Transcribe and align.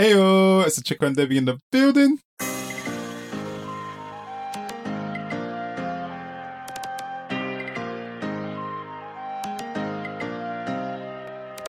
Heyo, 0.00 0.66
it's 0.66 0.80
Achiko 0.80 1.06
and 1.08 1.14
Debbie 1.14 1.36
in 1.36 1.44
the 1.44 1.58
building. 1.70 2.18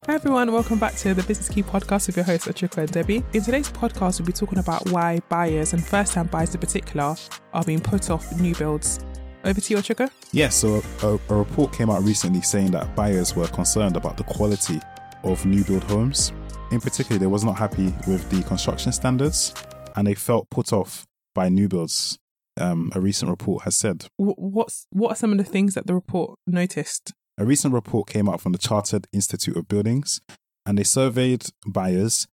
Hi 0.06 0.16
everyone, 0.16 0.54
welcome 0.54 0.80
back 0.80 0.96
to 0.96 1.14
the 1.14 1.24
Business 1.24 1.50
Key 1.50 1.62
podcast 1.62 2.08
with 2.08 2.16
your 2.16 2.24
host 2.24 2.48
Achiko 2.48 2.78
and 2.78 2.90
Debbie. 2.90 3.22
In 3.34 3.42
today's 3.42 3.70
podcast, 3.70 4.22
we'll 4.22 4.28
be 4.28 4.32
talking 4.32 4.60
about 4.60 4.90
why 4.92 5.20
buyers 5.28 5.74
and 5.74 5.86
first-time 5.86 6.28
buyers 6.28 6.54
in 6.54 6.62
particular 6.62 7.18
are 7.54 7.64
being 7.66 7.82
put 7.82 8.10
off 8.10 8.40
new 8.40 8.56
builds. 8.56 9.02
Over 9.44 9.60
to 9.60 9.74
you, 9.74 9.82
Achiko. 9.82 10.10
Yes, 10.32 10.56
so 10.56 10.82
a, 11.04 11.20
a 11.34 11.36
report 11.36 11.74
came 11.74 11.90
out 11.90 12.02
recently 12.04 12.44
saying 12.44 12.72
that 12.72 12.96
buyers 12.96 13.36
were 13.36 13.48
concerned 13.48 13.98
about 13.98 14.16
the 14.16 14.24
quality 14.24 14.80
of 15.26 15.46
new 15.46 15.66
build 15.66 15.84
homes. 15.84 16.32
In 16.72 16.80
particular, 16.80 17.20
they 17.20 17.28
was 17.28 17.44
not 17.44 17.58
happy 17.58 17.94
with 18.08 18.30
the 18.30 18.42
construction 18.44 18.94
standards 18.94 19.54
and 19.96 20.08
they 20.08 20.14
felt 20.14 20.50
put 20.50 20.72
off 20.72 21.06
by 21.36 21.50
new 21.50 21.68
builds. 21.68 22.18
Um, 22.60 22.92
a 22.94 23.02
recent 23.02 23.30
report 23.30 23.64
has 23.64 23.78
said. 23.78 24.06
What's 24.18 24.86
what 24.92 25.12
are 25.12 25.16
some 25.16 25.32
of 25.32 25.38
the 25.38 25.44
things 25.44 25.74
that 25.74 25.88
the 25.88 25.94
report 25.94 26.38
noticed? 26.48 27.14
A 27.38 27.46
recent 27.46 27.74
report 27.74 28.08
came 28.08 28.30
out 28.30 28.42
from 28.42 28.52
the 28.52 28.58
Chartered 28.58 29.08
Institute 29.14 29.56
of 29.58 29.68
Buildings 29.68 30.22
and 30.66 30.78
they 30.78 30.84
surveyed 30.84 31.46
buyers, 31.66 32.28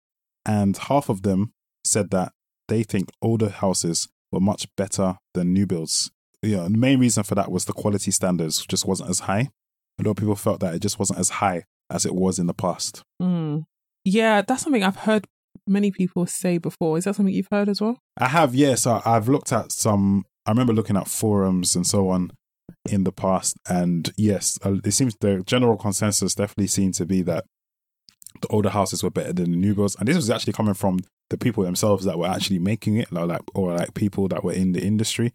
and 0.45 0.75
half 0.75 1.09
of 1.09 1.21
them 1.21 1.53
said 1.83 2.09
that 2.11 2.33
they 2.67 2.83
think 2.83 3.09
older 3.21 3.49
houses 3.49 4.07
were 4.31 4.39
much 4.39 4.67
better 4.75 5.17
than 5.33 5.53
new 5.53 5.65
builds. 5.65 6.11
Yeah, 6.41 6.63
the 6.63 6.69
main 6.69 6.99
reason 6.99 7.23
for 7.23 7.35
that 7.35 7.51
was 7.51 7.65
the 7.65 7.73
quality 7.73 8.11
standards 8.11 8.65
just 8.65 8.85
wasn't 8.85 9.09
as 9.09 9.21
high. 9.21 9.49
A 9.99 10.03
lot 10.03 10.11
of 10.11 10.17
people 10.17 10.35
felt 10.35 10.59
that 10.59 10.75
it 10.75 10.81
just 10.81 10.99
wasn't 10.99 11.19
as 11.19 11.29
high 11.29 11.63
as 11.89 12.05
it 12.05 12.13
was 12.13 12.37
in 12.37 12.47
the 12.47 12.53
past. 12.53 13.01
Mm. 13.21 13.65
Yeah, 14.09 14.41
that's 14.41 14.63
something 14.63 14.85
I've 14.85 14.95
heard 14.95 15.27
many 15.67 15.91
people 15.91 16.25
say 16.27 16.59
before. 16.59 16.97
Is 16.97 17.03
that 17.03 17.15
something 17.15 17.35
you've 17.35 17.49
heard 17.51 17.67
as 17.67 17.81
well? 17.81 17.99
I 18.17 18.29
have, 18.29 18.55
yes. 18.55 18.87
I, 18.87 19.01
I've 19.03 19.27
looked 19.27 19.51
at 19.51 19.73
some. 19.73 20.23
I 20.45 20.51
remember 20.51 20.71
looking 20.71 20.95
at 20.95 21.09
forums 21.09 21.75
and 21.75 21.85
so 21.85 22.07
on 22.07 22.31
in 22.89 23.03
the 23.03 23.11
past, 23.11 23.57
and 23.67 24.09
yes, 24.15 24.57
uh, 24.65 24.75
it 24.85 24.91
seems 24.91 25.13
the 25.19 25.43
general 25.45 25.75
consensus 25.75 26.35
definitely 26.35 26.67
seemed 26.67 26.93
to 26.93 27.05
be 27.05 27.21
that 27.23 27.43
the 28.41 28.47
older 28.47 28.69
houses 28.69 29.03
were 29.03 29.09
better 29.09 29.33
than 29.33 29.51
the 29.51 29.57
new 29.57 29.75
builds, 29.75 29.97
and 29.99 30.07
this 30.07 30.15
was 30.15 30.29
actually 30.29 30.53
coming 30.53 30.73
from 30.73 31.01
the 31.29 31.37
people 31.37 31.65
themselves 31.65 32.05
that 32.05 32.17
were 32.17 32.27
actually 32.27 32.59
making 32.59 32.95
it, 32.95 33.11
like 33.11 33.41
or 33.53 33.73
like 33.73 33.93
people 33.93 34.29
that 34.29 34.41
were 34.41 34.53
in 34.53 34.71
the 34.71 34.81
industry, 34.81 35.33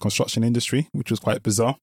construction 0.00 0.42
industry, 0.42 0.88
which 0.92 1.10
was 1.10 1.20
quite 1.20 1.42
bizarre. 1.42 1.76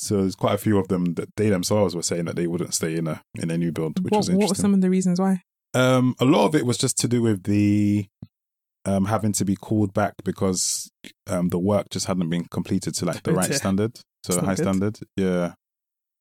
So 0.00 0.22
there's 0.22 0.34
quite 0.34 0.54
a 0.54 0.58
few 0.58 0.78
of 0.78 0.88
them 0.88 1.12
that 1.14 1.36
they 1.36 1.50
themselves 1.50 1.94
were 1.94 2.02
saying 2.02 2.24
that 2.24 2.34
they 2.34 2.46
wouldn't 2.46 2.72
stay 2.72 2.96
in 2.96 3.06
a 3.06 3.22
in 3.34 3.50
a 3.50 3.58
new 3.58 3.70
build, 3.70 4.02
which 4.02 4.10
What, 4.10 4.18
was 4.18 4.30
what 4.30 4.48
were 4.48 4.54
some 4.54 4.72
of 4.72 4.80
the 4.80 4.88
reasons 4.88 5.20
why? 5.20 5.42
Um, 5.74 6.14
a 6.18 6.24
lot 6.24 6.46
of 6.46 6.54
it 6.54 6.64
was 6.64 6.78
just 6.78 6.96
to 7.00 7.08
do 7.08 7.20
with 7.20 7.42
the 7.42 8.06
um 8.86 9.04
having 9.04 9.32
to 9.32 9.44
be 9.44 9.56
called 9.56 9.92
back 9.92 10.14
because 10.24 10.90
um 11.26 11.50
the 11.50 11.58
work 11.58 11.90
just 11.90 12.06
hadn't 12.06 12.30
been 12.30 12.46
completed 12.46 12.94
to 12.94 13.04
like 13.04 13.22
the 13.24 13.34
right 13.34 13.52
standard, 13.62 14.00
so 14.24 14.40
high 14.40 14.54
good. 14.54 14.64
standard. 14.64 14.98
Yeah. 15.16 15.52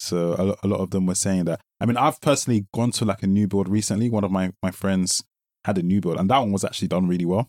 So 0.02 0.36
a, 0.38 0.44
lo- 0.44 0.58
a 0.62 0.68
lot 0.68 0.82
of 0.82 0.92
them 0.92 1.06
were 1.06 1.16
saying 1.16 1.46
that. 1.46 1.62
I 1.80 1.86
mean, 1.86 1.96
I've 1.96 2.20
personally 2.20 2.66
gone 2.74 2.92
to 2.92 3.06
like 3.06 3.24
a 3.24 3.28
new 3.28 3.48
build 3.48 3.70
recently. 3.70 4.10
One 4.10 4.26
of 4.26 4.32
my 4.32 4.52
my 4.62 4.72
friends 4.72 5.24
had 5.64 5.78
a 5.78 5.84
new 5.84 6.02
build, 6.02 6.18
and 6.18 6.30
that 6.30 6.40
one 6.40 6.52
was 6.52 6.66
actually 6.66 6.90
done 6.90 7.08
really 7.08 7.26
well. 7.26 7.48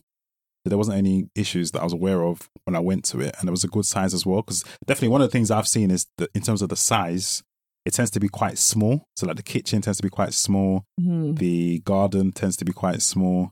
There 0.65 0.77
wasn't 0.77 0.97
any 0.97 1.27
issues 1.35 1.71
that 1.71 1.81
I 1.81 1.83
was 1.83 1.93
aware 1.93 2.23
of 2.23 2.49
when 2.65 2.75
I 2.75 2.79
went 2.79 3.03
to 3.05 3.19
it, 3.19 3.35
and 3.39 3.47
it 3.47 3.51
was 3.51 3.63
a 3.63 3.67
good 3.67 3.85
size 3.85 4.13
as 4.13 4.25
well. 4.25 4.41
Because 4.43 4.63
definitely 4.85 5.09
one 5.09 5.21
of 5.21 5.27
the 5.27 5.31
things 5.31 5.49
I've 5.51 5.67
seen 5.67 5.89
is 5.91 6.05
that 6.17 6.29
in 6.35 6.41
terms 6.41 6.61
of 6.61 6.69
the 6.69 6.75
size, 6.75 7.41
it 7.85 7.93
tends 7.93 8.11
to 8.11 8.19
be 8.19 8.27
quite 8.29 8.59
small. 8.59 9.05
So 9.15 9.25
like 9.25 9.37
the 9.37 9.43
kitchen 9.43 9.81
tends 9.81 9.97
to 9.97 10.03
be 10.03 10.09
quite 10.09 10.33
small 10.33 10.85
Hmm. 10.99 11.33
the 11.33 11.79
garden 11.79 12.31
tends 12.31 12.55
to 12.57 12.65
be 12.65 12.73
quite 12.73 13.01
small. 13.01 13.49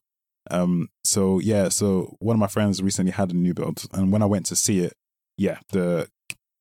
Um, 0.52 0.90
so 1.04 1.40
yeah, 1.40 1.70
so 1.70 2.16
one 2.20 2.36
of 2.36 2.40
my 2.40 2.48
friends 2.48 2.82
recently 2.82 3.12
had 3.12 3.32
a 3.32 3.36
new 3.36 3.54
build, 3.56 3.84
and 3.94 4.12
when 4.12 4.22
I 4.22 4.26
went 4.28 4.46
to 4.48 4.56
see 4.56 4.80
it, 4.80 4.94
yeah, 5.38 5.58
the 5.72 6.08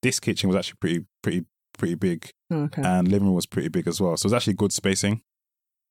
this 0.03 0.19
kitchen 0.21 0.49
was 0.49 0.57
actually 0.57 0.77
pretty, 0.81 1.05
pretty, 1.23 1.45
pretty 1.77 1.95
big, 1.95 2.31
Okay. 2.53 2.83
and 2.83 3.09
living 3.09 3.27
room 3.27 3.35
was 3.35 3.47
pretty 3.47 3.69
big 3.69 3.87
as 3.89 4.01
well. 4.01 4.17
So 4.17 4.25
it 4.27 4.29
was 4.29 4.35
actually 4.35 4.55
good 4.55 4.73
spacing, 4.73 5.21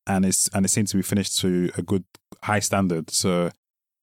and 0.08 0.26
it's 0.26 0.48
and 0.50 0.66
it 0.66 0.70
seemed 0.70 0.88
to 0.90 0.98
be 0.98 1.04
finished 1.04 1.38
to 1.42 1.70
a 1.78 1.82
good 1.84 2.06
high 2.44 2.60
standard. 2.60 3.10
So 3.12 3.52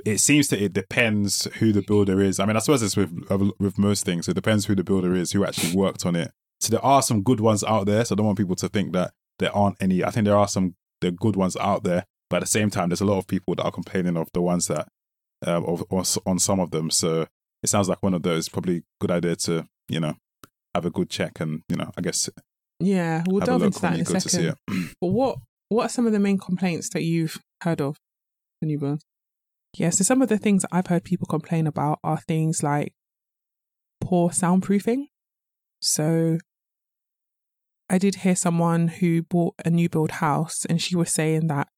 it 0.04 0.18
seems 0.18 0.48
that 0.48 0.60
it 0.60 0.72
depends 0.72 1.44
who 1.58 1.72
the 1.72 1.82
builder 1.82 2.20
is. 2.20 2.38
I 2.38 2.46
mean, 2.46 2.56
I 2.56 2.60
suppose 2.60 2.82
it's 2.82 2.96
with 2.96 3.12
with 3.58 3.78
most 3.78 4.04
things. 4.04 4.28
It 4.28 4.34
depends 4.34 4.66
who 4.66 4.74
the 4.74 4.84
builder 4.84 5.14
is, 5.14 5.32
who 5.32 5.44
actually 5.44 5.76
worked 5.76 6.04
on 6.06 6.16
it. 6.16 6.30
So 6.60 6.70
there 6.70 6.84
are 6.84 7.02
some 7.02 7.22
good 7.22 7.40
ones 7.40 7.64
out 7.64 7.86
there. 7.86 8.04
So 8.04 8.14
I 8.14 8.16
don't 8.16 8.26
want 8.26 8.38
people 8.38 8.56
to 8.56 8.68
think 8.68 8.92
that 8.92 9.12
there 9.38 9.54
aren't 9.54 9.76
any. 9.80 10.04
I 10.04 10.10
think 10.10 10.26
there 10.26 10.36
are 10.36 10.48
some 10.48 10.74
the 11.00 11.10
good 11.10 11.36
ones 11.36 11.56
out 11.56 11.84
there, 11.84 12.04
but 12.30 12.36
at 12.36 12.40
the 12.40 12.46
same 12.46 12.70
time, 12.70 12.88
there's 12.88 13.00
a 13.00 13.06
lot 13.06 13.18
of 13.18 13.26
people 13.26 13.54
that 13.54 13.64
are 13.64 13.70
complaining 13.70 14.16
of 14.16 14.28
the 14.32 14.42
ones 14.42 14.66
that 14.68 14.88
um, 15.46 15.64
of, 15.64 15.84
on 16.26 16.38
some 16.38 16.60
of 16.60 16.70
them. 16.70 16.90
So 16.90 17.26
it 17.62 17.68
sounds 17.68 17.88
like 17.88 18.02
one 18.02 18.14
of 18.14 18.22
those. 18.22 18.48
Probably 18.48 18.82
good 19.00 19.10
idea 19.10 19.36
to 19.36 19.66
you 19.88 20.00
know 20.00 20.14
have 20.74 20.84
a 20.84 20.90
good 20.90 21.10
check 21.10 21.40
and 21.40 21.62
you 21.68 21.76
know 21.76 21.90
I 21.96 22.00
guess 22.00 22.28
yeah, 22.80 23.22
we'll 23.26 23.44
delve 23.44 23.62
into 23.62 23.80
that 23.80 23.94
in 23.94 24.00
a 24.00 24.20
second. 24.20 24.56
But 25.00 25.08
what 25.08 25.38
what 25.68 25.86
are 25.86 25.88
some 25.88 26.06
of 26.06 26.12
the 26.12 26.20
main 26.20 26.38
complaints 26.38 26.90
that 26.90 27.02
you've 27.02 27.38
heard 27.62 27.80
of 27.80 27.96
for 28.60 28.66
new 28.66 28.78
builds? 28.78 29.04
Yeah, 29.76 29.90
so 29.90 30.04
some 30.04 30.22
of 30.22 30.28
the 30.28 30.38
things 30.38 30.64
I've 30.70 30.86
heard 30.86 31.04
people 31.04 31.26
complain 31.26 31.66
about 31.66 31.98
are 32.04 32.18
things 32.18 32.62
like 32.62 32.94
poor 34.00 34.30
soundproofing. 34.30 35.06
So 35.80 36.38
I 37.90 37.98
did 37.98 38.16
hear 38.16 38.36
someone 38.36 38.88
who 38.88 39.22
bought 39.22 39.54
a 39.64 39.70
new 39.70 39.88
build 39.88 40.12
house 40.12 40.64
and 40.64 40.80
she 40.80 40.96
was 40.96 41.10
saying 41.10 41.48
that 41.48 41.68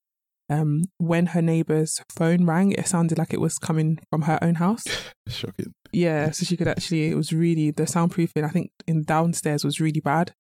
um, 0.49 0.85
when 0.99 1.27
her 1.27 1.43
neighbour's 1.43 2.01
phone 2.17 2.47
rang, 2.47 2.73
it 2.73 2.87
sounded 2.87 3.19
like 3.19 3.33
it 3.33 3.41
was 3.41 3.59
coming 3.59 3.99
from 4.11 4.23
her 4.23 4.39
own 4.43 4.57
house. 4.57 4.85
Shocking. 5.29 5.75
Yeah, 5.93 6.31
so 6.31 6.45
she 6.45 6.57
could 6.57 6.69
actually. 6.69 7.11
It 7.11 7.17
was 7.17 7.33
really 7.33 7.71
the 7.71 7.85
soundproofing. 7.85 8.45
I 8.45 8.51
think 8.51 8.71
in 8.87 9.03
downstairs 9.03 9.65
was 9.65 9.81
really 9.81 10.01
bad. 10.01 10.35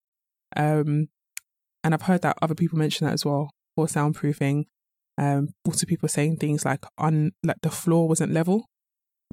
Um, 0.55 1.09
and 1.83 1.95
I've 1.95 2.03
heard 2.03 2.23
that 2.23 2.39
other 2.41 2.55
people 2.55 2.79
mention 2.79 3.07
that 3.07 3.15
as 3.15 3.25
well 3.25 3.51
for 3.75 3.87
soundproofing. 3.87 4.67
Um, 5.19 5.49
also 5.65 5.87
people 5.87 6.09
saying 6.09 6.37
things 6.37 6.65
like 6.65 6.85
on 6.99 7.33
like 7.43 7.57
the 7.63 7.71
floor 7.71 8.07
wasn't 8.09 8.33
level. 8.33 8.67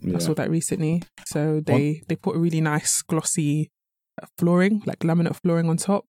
Yeah. 0.01 0.15
I 0.15 0.19
saw 0.19 0.33
that 0.35 0.49
recently. 0.49 1.03
So 1.27 1.59
they 1.65 2.01
they 2.07 2.15
put 2.15 2.35
a 2.35 2.39
really 2.39 2.61
nice 2.61 3.01
glossy 3.01 3.69
uh, 4.21 4.25
flooring, 4.37 4.81
like 4.85 4.99
laminate 4.99 5.35
flooring 5.43 5.69
on 5.69 5.77
top, 5.77 6.05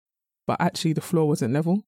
but 0.47 0.59
actually 0.59 0.93
the 0.93 1.01
floor 1.01 1.27
wasn't 1.27 1.53
level. 1.53 1.83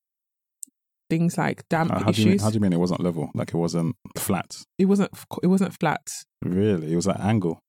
Things 1.09 1.37
like 1.37 1.63
damp 1.69 1.91
Uh, 1.91 1.99
how, 1.99 2.11
do 2.11 2.21
you 2.21 2.25
mean, 2.27 2.33
issues. 2.35 2.43
how 2.43 2.49
do 2.49 2.55
you 2.55 2.59
mean 2.61 2.73
it 2.73 2.79
wasn't 2.79 3.01
level? 3.01 3.29
Like 3.35 3.49
it 3.49 3.57
wasn't 3.57 3.95
flat? 4.17 4.55
it 4.79 4.85
wasn't 4.85 5.11
it 5.43 5.47
wasn't 5.47 5.77
flat. 5.79 6.01
Really? 6.43 6.93
It 6.93 6.95
was 6.95 7.07
at 7.07 7.19
angle. 7.19 7.59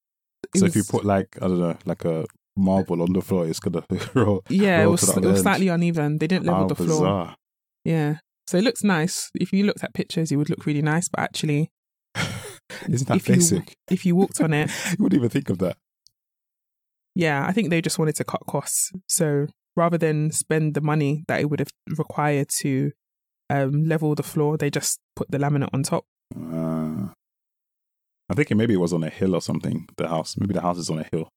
It 0.55 0.61
so 0.61 0.67
if 0.67 0.77
you 0.77 0.85
put 0.85 1.05
like 1.05 1.29
I 1.43 1.49
don't 1.49 1.59
know, 1.59 1.77
like 1.85 2.05
a 2.05 2.25
marble 2.57 3.03
on 3.03 3.13
the 3.13 3.21
floor, 3.21 3.47
it's 3.47 3.61
gonna 3.61 3.83
roll. 4.15 4.43
yeah, 4.49 4.85
it 4.85 4.87
was 4.87 5.03
it 5.17 5.25
was 5.25 5.41
slightly 5.43 5.69
uneven. 5.69 6.19
They 6.19 6.27
didn't 6.29 6.47
level 6.47 6.63
How 6.63 6.69
the 6.69 6.75
floor. 6.77 6.87
bizarre. 7.01 7.37
Yeah. 7.85 8.19
So 8.47 8.59
it 8.59 8.65
looks 8.65 8.84
nice. 8.84 9.31
If 9.34 9.53
you 9.53 9.65
looked 9.65 9.82
at 9.84 9.94
pictures, 9.94 10.31
it 10.31 10.37
would 10.37 10.50
look 10.50 10.66
really 10.66 10.82
nice. 10.82 11.09
But 11.09 11.21
actually, 11.21 11.71
Isn't 12.88 13.09
that 13.09 13.16
if 13.16 13.28
you 13.28 13.34
basic? 13.37 13.75
if 13.91 14.05
you 14.06 14.15
walked 14.16 14.41
on 14.41 14.53
it, 14.53 14.71
You 14.99 15.03
wouldn't 15.03 15.19
even 15.19 15.31
think 15.31 15.50
of 15.50 15.59
that. 15.59 15.77
yeah, 17.15 17.47
I 17.47 17.53
think 17.53 17.71
they 17.71 17.81
just 17.81 17.99
wanted 17.99 18.16
to 18.16 18.25
cut 18.25 18.43
costs. 18.47 18.93
So 19.09 19.47
rather 19.77 19.99
than 19.99 20.31
spend 20.33 20.75
the 20.75 20.81
money 20.81 21.25
that 21.28 21.41
it 21.41 21.50
would 21.50 21.60
have 21.60 21.71
required 21.97 22.49
to 22.60 22.93
um, 23.50 23.84
level 23.84 24.15
the 24.15 24.22
floor, 24.22 24.56
they 24.56 24.71
just 24.71 24.99
put 25.16 25.31
the 25.31 25.38
laminate 25.38 25.71
on 25.72 25.83
top. 25.83 26.04
Uh, 26.37 27.09
I 28.31 28.34
think 28.34 28.50
it, 28.50 28.54
maybe 28.56 28.75
it 28.75 28.78
was 28.81 28.93
on 28.93 29.04
a 29.04 29.10
hill 29.10 29.34
or 29.34 29.41
something. 29.43 29.87
The 29.97 30.09
house, 30.09 30.37
maybe 30.38 30.54
the 30.54 30.60
house 30.62 30.78
is 30.78 30.91
on 30.91 30.99
a 31.00 31.06
hill. 31.12 31.28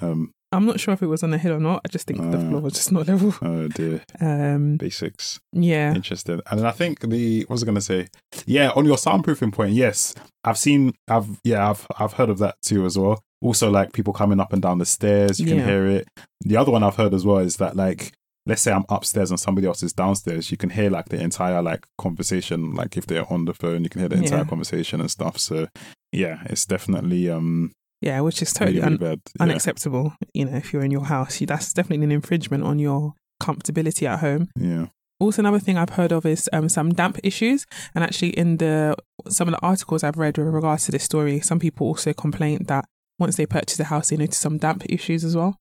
Um. 0.00 0.32
I'm 0.52 0.66
not 0.66 0.80
sure 0.80 0.92
if 0.94 1.02
it 1.02 1.06
was 1.06 1.22
on 1.22 1.30
the 1.30 1.38
hill 1.38 1.52
or 1.52 1.60
not. 1.60 1.80
I 1.84 1.88
just 1.88 2.06
think 2.06 2.20
the 2.20 2.38
Uh. 2.38 2.48
floor 2.48 2.60
was 2.60 2.72
just 2.74 2.90
not 2.92 3.06
level. 3.06 3.32
Oh 3.42 3.68
dear. 3.68 4.02
Um, 4.20 4.76
Basics. 4.78 5.38
yeah. 5.52 5.94
Interesting. 5.94 6.40
And 6.50 6.66
I 6.66 6.72
think 6.72 7.00
the 7.08 7.42
what 7.42 7.50
was 7.50 7.62
I 7.62 7.66
gonna 7.66 7.80
say? 7.80 8.08
Yeah, 8.46 8.70
on 8.74 8.84
your 8.84 8.96
soundproofing 8.96 9.52
point, 9.52 9.74
yes. 9.74 10.14
I've 10.44 10.58
seen 10.58 10.92
I've 11.08 11.40
yeah, 11.44 11.70
I've 11.70 11.86
I've 11.98 12.14
heard 12.14 12.30
of 12.30 12.38
that 12.38 12.56
too 12.62 12.84
as 12.84 12.98
well. 12.98 13.22
Also 13.42 13.70
like 13.70 13.92
people 13.92 14.12
coming 14.12 14.40
up 14.40 14.52
and 14.52 14.60
down 14.60 14.78
the 14.78 14.86
stairs, 14.86 15.38
you 15.40 15.46
can 15.46 15.58
Yeah. 15.58 15.66
hear 15.66 15.86
it. 15.86 16.08
The 16.40 16.56
other 16.56 16.72
one 16.72 16.82
I've 16.82 16.96
heard 16.96 17.14
as 17.14 17.24
well 17.24 17.38
is 17.38 17.56
that 17.58 17.76
like 17.76 18.12
let's 18.46 18.62
say 18.62 18.72
I'm 18.72 18.84
upstairs 18.88 19.30
and 19.30 19.38
somebody 19.38 19.66
else 19.68 19.82
is 19.84 19.92
downstairs, 19.92 20.50
you 20.50 20.56
can 20.56 20.70
hear 20.70 20.90
like 20.90 21.10
the 21.10 21.20
entire 21.22 21.62
like 21.62 21.86
conversation, 21.98 22.74
like 22.74 22.96
if 22.96 23.06
they're 23.06 23.30
on 23.32 23.44
the 23.44 23.54
phone, 23.54 23.84
you 23.84 23.90
can 23.90 24.00
hear 24.00 24.08
the 24.08 24.16
entire 24.16 24.38
Yeah. 24.40 24.44
conversation 24.44 25.00
and 25.00 25.10
stuff. 25.10 25.38
So 25.38 25.68
yeah, 26.12 26.42
it's 26.46 26.66
definitely 26.66 27.30
um 27.30 27.70
Yeah, 28.02 28.20
which 28.20 28.40
is 28.42 28.52
totally 28.52 28.78
really 28.78 28.86
un- 28.92 28.96
bad. 28.96 29.20
Yeah. 29.36 29.42
unacceptable. 29.44 30.14
You 30.32 30.46
know, 30.46 30.56
if 30.56 30.72
you're 30.72 30.82
in 30.84 30.90
your 30.90 31.04
house, 31.04 31.40
you- 31.40 31.46
that's 31.46 31.72
definitely 31.72 32.04
an 32.04 32.12
infringement 32.12 32.64
on 32.64 32.78
your 32.78 33.14
comfortability 33.42 34.06
at 34.08 34.20
home. 34.20 34.48
yeah. 34.56 34.86
Also, 35.18 35.42
another 35.42 35.58
thing 35.58 35.76
I've 35.76 35.90
heard 36.00 36.12
of 36.12 36.24
is 36.24 36.48
um, 36.54 36.70
some 36.70 36.94
damp 36.94 37.18
issues, 37.22 37.66
and 37.94 38.02
actually, 38.02 38.30
in 38.30 38.56
the 38.56 38.96
some 39.28 39.48
of 39.48 39.52
the 39.54 39.60
articles 39.60 40.02
I've 40.02 40.16
read 40.16 40.38
with 40.38 40.46
regards 40.46 40.86
to 40.86 40.92
this 40.92 41.04
story, 41.04 41.40
some 41.40 41.58
people 41.58 41.86
also 41.88 42.14
complained 42.14 42.68
that 42.68 42.86
once 43.18 43.36
they 43.36 43.44
purchased 43.44 43.78
a 43.80 43.84
house, 43.84 44.08
they 44.08 44.16
noticed 44.16 44.40
some 44.40 44.56
damp 44.56 44.82
issues 44.88 45.22
as 45.22 45.36
well. 45.36 45.58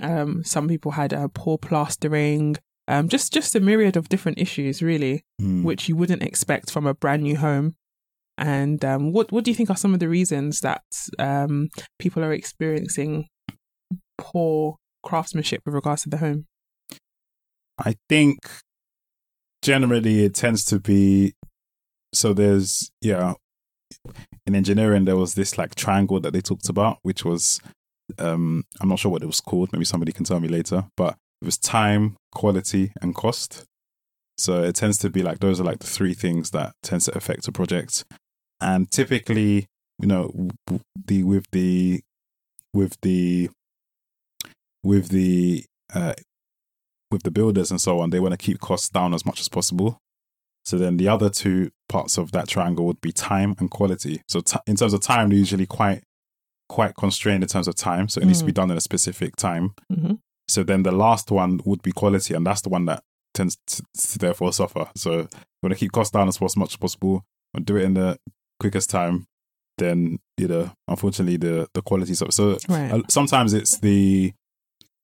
Um, 0.00 0.42
some 0.44 0.66
people 0.68 0.92
had 0.92 1.12
uh, 1.14 1.28
poor 1.32 1.58
plastering, 1.58 2.56
Um, 2.88 3.08
just 3.08 3.32
just 3.32 3.54
a 3.54 3.60
myriad 3.60 3.96
of 3.96 4.08
different 4.08 4.38
issues, 4.38 4.82
really, 4.82 5.22
Mm. 5.40 5.62
which 5.62 5.88
you 5.88 5.94
wouldn't 5.96 6.22
expect 6.22 6.70
from 6.72 6.86
a 6.88 6.94
brand 6.94 7.22
new 7.22 7.36
home. 7.36 7.76
And 8.36 8.84
um, 8.84 9.12
what 9.12 9.30
what 9.30 9.44
do 9.44 9.50
you 9.50 9.54
think 9.54 9.70
are 9.70 9.76
some 9.76 9.94
of 9.94 10.00
the 10.00 10.08
reasons 10.08 10.60
that 10.60 10.82
um, 11.18 11.68
people 11.98 12.24
are 12.24 12.32
experiencing 12.32 13.26
poor 14.18 14.76
craftsmanship 15.04 15.62
with 15.64 15.74
regards 15.74 16.02
to 16.02 16.08
the 16.08 16.18
home? 16.18 16.46
I 17.78 17.94
think 18.08 18.38
generally 19.62 20.24
it 20.24 20.34
tends 20.34 20.64
to 20.66 20.78
be 20.78 21.34
so 22.12 22.32
there's 22.34 22.90
yeah 23.00 23.32
in 24.46 24.54
engineering 24.54 25.04
there 25.04 25.16
was 25.16 25.34
this 25.34 25.56
like 25.56 25.74
triangle 25.74 26.20
that 26.20 26.34
they 26.34 26.40
talked 26.40 26.68
about 26.68 26.98
which 27.02 27.24
was 27.24 27.60
um 28.18 28.64
I'm 28.80 28.88
not 28.88 28.98
sure 28.98 29.10
what 29.10 29.22
it 29.22 29.26
was 29.26 29.40
called. 29.40 29.72
Maybe 29.72 29.84
somebody 29.84 30.12
can 30.12 30.24
tell 30.24 30.40
me 30.40 30.48
later. 30.48 30.86
But 30.96 31.16
it 31.40 31.44
was 31.44 31.58
time 31.58 32.16
quality 32.32 32.92
and 33.00 33.14
cost. 33.14 33.64
So 34.36 34.62
it 34.62 34.74
tends 34.74 34.98
to 34.98 35.10
be 35.10 35.22
like 35.22 35.38
those 35.38 35.60
are 35.60 35.64
like 35.64 35.78
the 35.78 35.86
three 35.86 36.14
things 36.14 36.50
that 36.50 36.72
tends 36.82 37.04
to 37.06 37.16
affect 37.16 37.46
a 37.48 37.52
project 37.52 38.04
and 38.64 38.90
typically 38.90 39.66
you 40.00 40.08
know 40.08 40.48
the 41.06 41.22
with 41.22 41.46
the 41.52 42.02
with 42.72 42.96
the 43.02 43.48
with 44.82 45.08
the 45.08 45.64
uh 45.94 46.14
with 47.10 47.22
the 47.22 47.30
builders 47.30 47.70
and 47.70 47.80
so 47.80 48.00
on, 48.00 48.10
they 48.10 48.18
want 48.20 48.32
to 48.32 48.38
keep 48.38 48.58
costs 48.60 48.88
down 48.88 49.14
as 49.14 49.24
much 49.24 49.40
as 49.40 49.48
possible. 49.48 49.98
So 50.64 50.78
then 50.78 50.96
the 50.96 51.08
other 51.08 51.28
two 51.30 51.70
parts 51.88 52.18
of 52.18 52.32
that 52.32 52.48
triangle 52.48 52.86
would 52.86 53.00
be 53.00 53.12
time 53.12 53.54
and 53.60 53.70
quality. 53.70 54.22
So 54.28 54.40
t- 54.40 54.58
in 54.66 54.76
terms 54.76 54.94
of 54.94 55.00
time, 55.00 55.28
they're 55.28 55.38
usually 55.38 55.66
quite 55.66 56.02
quite 56.68 56.96
constrained 56.96 57.42
in 57.44 57.48
terms 57.48 57.68
of 57.68 57.74
time. 57.76 58.08
So 58.08 58.20
it 58.20 58.26
needs 58.26 58.40
to 58.40 58.46
be 58.46 58.52
done 58.52 58.70
in 58.70 58.76
a 58.76 58.80
specific 58.80 59.36
time. 59.36 59.74
Mhm. 59.92 60.18
So 60.48 60.62
then 60.64 60.82
the 60.82 60.92
last 60.92 61.30
one 61.30 61.60
would 61.64 61.82
be 61.82 61.92
quality, 61.92 62.34
and 62.34 62.46
that's 62.46 62.62
the 62.62 62.70
one 62.70 62.86
that 62.86 63.02
tends 63.34 63.58
to, 63.66 63.82
to 63.96 64.18
therefore 64.18 64.52
suffer. 64.52 64.90
So 64.96 65.10
you 65.12 65.28
want 65.62 65.72
to 65.74 65.78
keep 65.78 65.92
costs 65.92 66.12
down 66.12 66.28
as 66.28 66.40
much 66.40 66.72
as 66.72 66.76
possible 66.76 67.24
and 67.52 67.64
do 67.66 67.76
it 67.76 67.84
in 67.84 67.94
the 67.94 68.18
quickest 68.60 68.90
time. 68.90 69.26
Then 69.78 70.18
you 70.38 70.48
know, 70.48 70.70
unfortunately, 70.88 71.36
the 71.36 71.68
the 71.74 71.82
quality 71.82 72.14
suffers. 72.14 72.36
So 72.36 72.58
Right. 72.68 72.92
uh, 72.92 73.02
sometimes 73.08 73.52
it's 73.52 73.78
the 73.78 74.32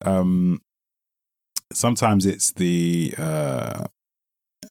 um 0.05 0.61
sometimes 1.73 2.26
it's 2.26 2.52
the 2.55 3.14
uh 3.19 3.85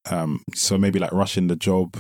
um 0.10 0.44
so 0.54 0.78
maybe 0.78 1.00
like 1.00 1.12
rushing 1.12 1.48
the 1.48 1.56
job 1.56 1.96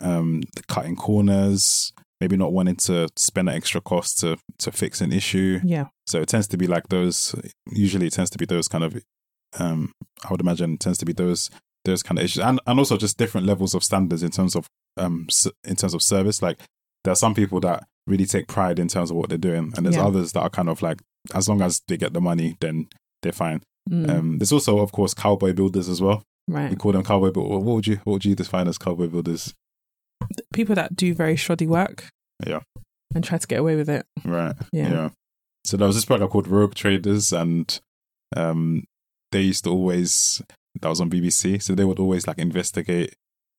um 0.00 0.42
cutting 0.68 0.96
corners 0.96 1.92
maybe 2.20 2.36
not 2.36 2.52
wanting 2.52 2.76
to 2.76 3.08
spend 3.16 3.48
an 3.48 3.54
extra 3.54 3.80
cost 3.80 4.18
to 4.20 4.36
to 4.58 4.70
fix 4.72 5.00
an 5.00 5.12
issue 5.12 5.60
Yeah. 5.64 5.86
so 6.06 6.20
it 6.20 6.28
tends 6.28 6.46
to 6.48 6.56
be 6.56 6.66
like 6.66 6.88
those 6.88 7.34
usually 7.72 8.06
it 8.06 8.12
tends 8.12 8.30
to 8.30 8.38
be 8.38 8.44
those 8.44 8.68
kind 8.68 8.84
of 8.84 9.02
um 9.58 9.92
i 10.24 10.30
would 10.30 10.40
imagine 10.40 10.74
it 10.74 10.80
tends 10.80 10.98
to 10.98 11.06
be 11.06 11.12
those 11.12 11.50
those 11.84 12.02
kind 12.02 12.18
of 12.18 12.24
issues 12.24 12.42
and 12.42 12.60
and 12.66 12.78
also 12.78 12.96
just 12.96 13.16
different 13.18 13.46
levels 13.46 13.74
of 13.74 13.82
standards 13.84 14.22
in 14.22 14.30
terms 14.30 14.54
of 14.56 14.66
um 14.96 15.26
in 15.64 15.76
terms 15.76 15.94
of 15.94 16.02
service 16.02 16.42
like 16.42 16.60
there 17.04 17.12
are 17.12 17.16
some 17.16 17.34
people 17.34 17.60
that 17.60 17.84
really 18.06 18.26
take 18.26 18.48
pride 18.48 18.78
in 18.78 18.88
terms 18.88 19.10
of 19.10 19.16
what 19.16 19.28
they're 19.28 19.38
doing 19.38 19.72
and 19.76 19.86
there's 19.86 19.96
Yeah. 19.96 20.06
others 20.06 20.32
that 20.32 20.40
are 20.40 20.50
kind 20.50 20.68
of 20.68 20.82
like 20.82 21.00
as 21.34 21.48
long 21.48 21.62
as 21.62 21.80
they 21.88 21.96
get 21.96 22.12
the 22.12 22.20
money 22.20 22.56
then 22.60 22.88
they're 23.22 23.32
fine 23.32 23.62
Mm, 23.90 24.10
um 24.10 24.38
there's 24.38 24.52
also 24.52 24.80
of 24.80 24.92
course 24.92 25.14
cowboy 25.14 25.54
builders 25.54 25.88
as 25.88 26.02
well 26.02 26.22
we 26.46 26.54
right. 26.54 26.78
call 26.78 26.92
them 26.92 27.02
cowboy 27.04 27.30
but 27.30 27.44
what 27.44 27.62
would 27.62 27.86
you 27.86 27.96
what 28.04 28.12
would 28.14 28.24
you 28.26 28.34
define 28.34 28.68
as 28.68 28.76
cowboy 28.76 29.06
builders 29.06 29.54
People 30.52 30.74
that 30.74 30.94
do 30.96 31.14
very 31.14 31.36
shoddy 31.36 31.66
work. 31.66 32.08
Yeah. 32.46 32.60
And 33.14 33.22
try 33.24 33.38
to 33.38 33.46
get 33.46 33.60
away 33.60 33.76
with 33.76 33.88
it. 33.88 34.04
Right. 34.24 34.54
Yeah. 34.72 35.10
So 35.64 35.76
there 35.76 35.86
was 35.86 35.96
this 35.96 36.04
program 36.04 36.28
called 36.28 36.48
Rogue 36.48 36.74
Traders, 36.74 37.32
and 37.32 37.78
um, 38.36 38.84
they 39.32 39.42
used 39.42 39.64
to 39.64 39.70
always 39.70 40.42
that 40.80 40.88
was 40.88 41.00
on 41.00 41.10
BBC. 41.10 41.62
So 41.62 41.74
they 41.74 41.84
would 41.84 41.98
always 41.98 42.26
like 42.26 42.38
investigate 42.38 43.14